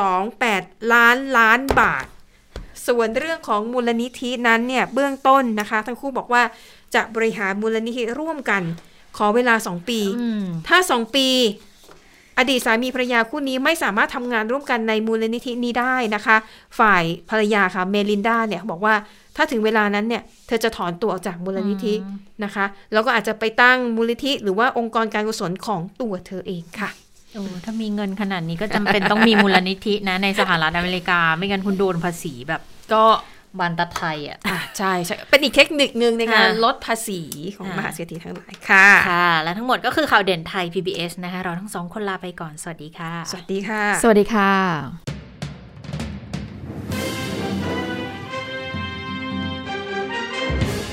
[0.07, 2.07] 2.28 ล้านล้านบาท
[2.87, 6.43] ส่วนเรื่องของมูลนิธินั้นเนี่ยเบื้องต้นนะคะ ทั้งคู่บอกว่า
[6.95, 8.63] จะบริหารมูลนิธิร่วมกัน
[9.17, 11.29] ขอเวลา 2 ปีอืมถ้า 2 ปี
[12.39, 16.37] อดีตสามีภรรยาคู่นี้ไม่สามารถทำงานร่วมกันในมูลนิธินี้ได้นะคะ
[16.79, 18.95] ฝ่ายภรรยาค่ะเมลินดาเนี่ยบอกว่า
[19.37, 21.95] ถ้าถึงเวลานั้นเนี่ย เธอจะถอนตัวออกจากมูลนิธิ
[22.45, 26.91] นะคะ แล้วก็อาจจะไปตั้งมูลนิธิ หรือว่าองค์กรการกุศลของตัวเธอเองค่ะ
[27.35, 32.61] โอ้ถ้ามีเงินขนาดนี้ก็จำเป็นต้องมีมูลนิธินะในสหรัฐอเมริกา ไม่งั้นคุณโดนภาษีแบบ
[32.95, 33.05] ก็
[33.59, 37.21] บานตะไทยอะอะใช่ใช่ เป็นอีกเทคนิคนึงในการค่ะลดภาษี
[37.57, 45.26] ของค่ะมหาเศรษฐีทั้งหลายค่ะ ค่ะ และทั้งหมดก็คือข่าวเด่นไทย PBS นะคะ เราทั้งสองคนลาไปก่อน สวัสดีค่ะ สวัสดีค่ะ สวัสดีค่ะ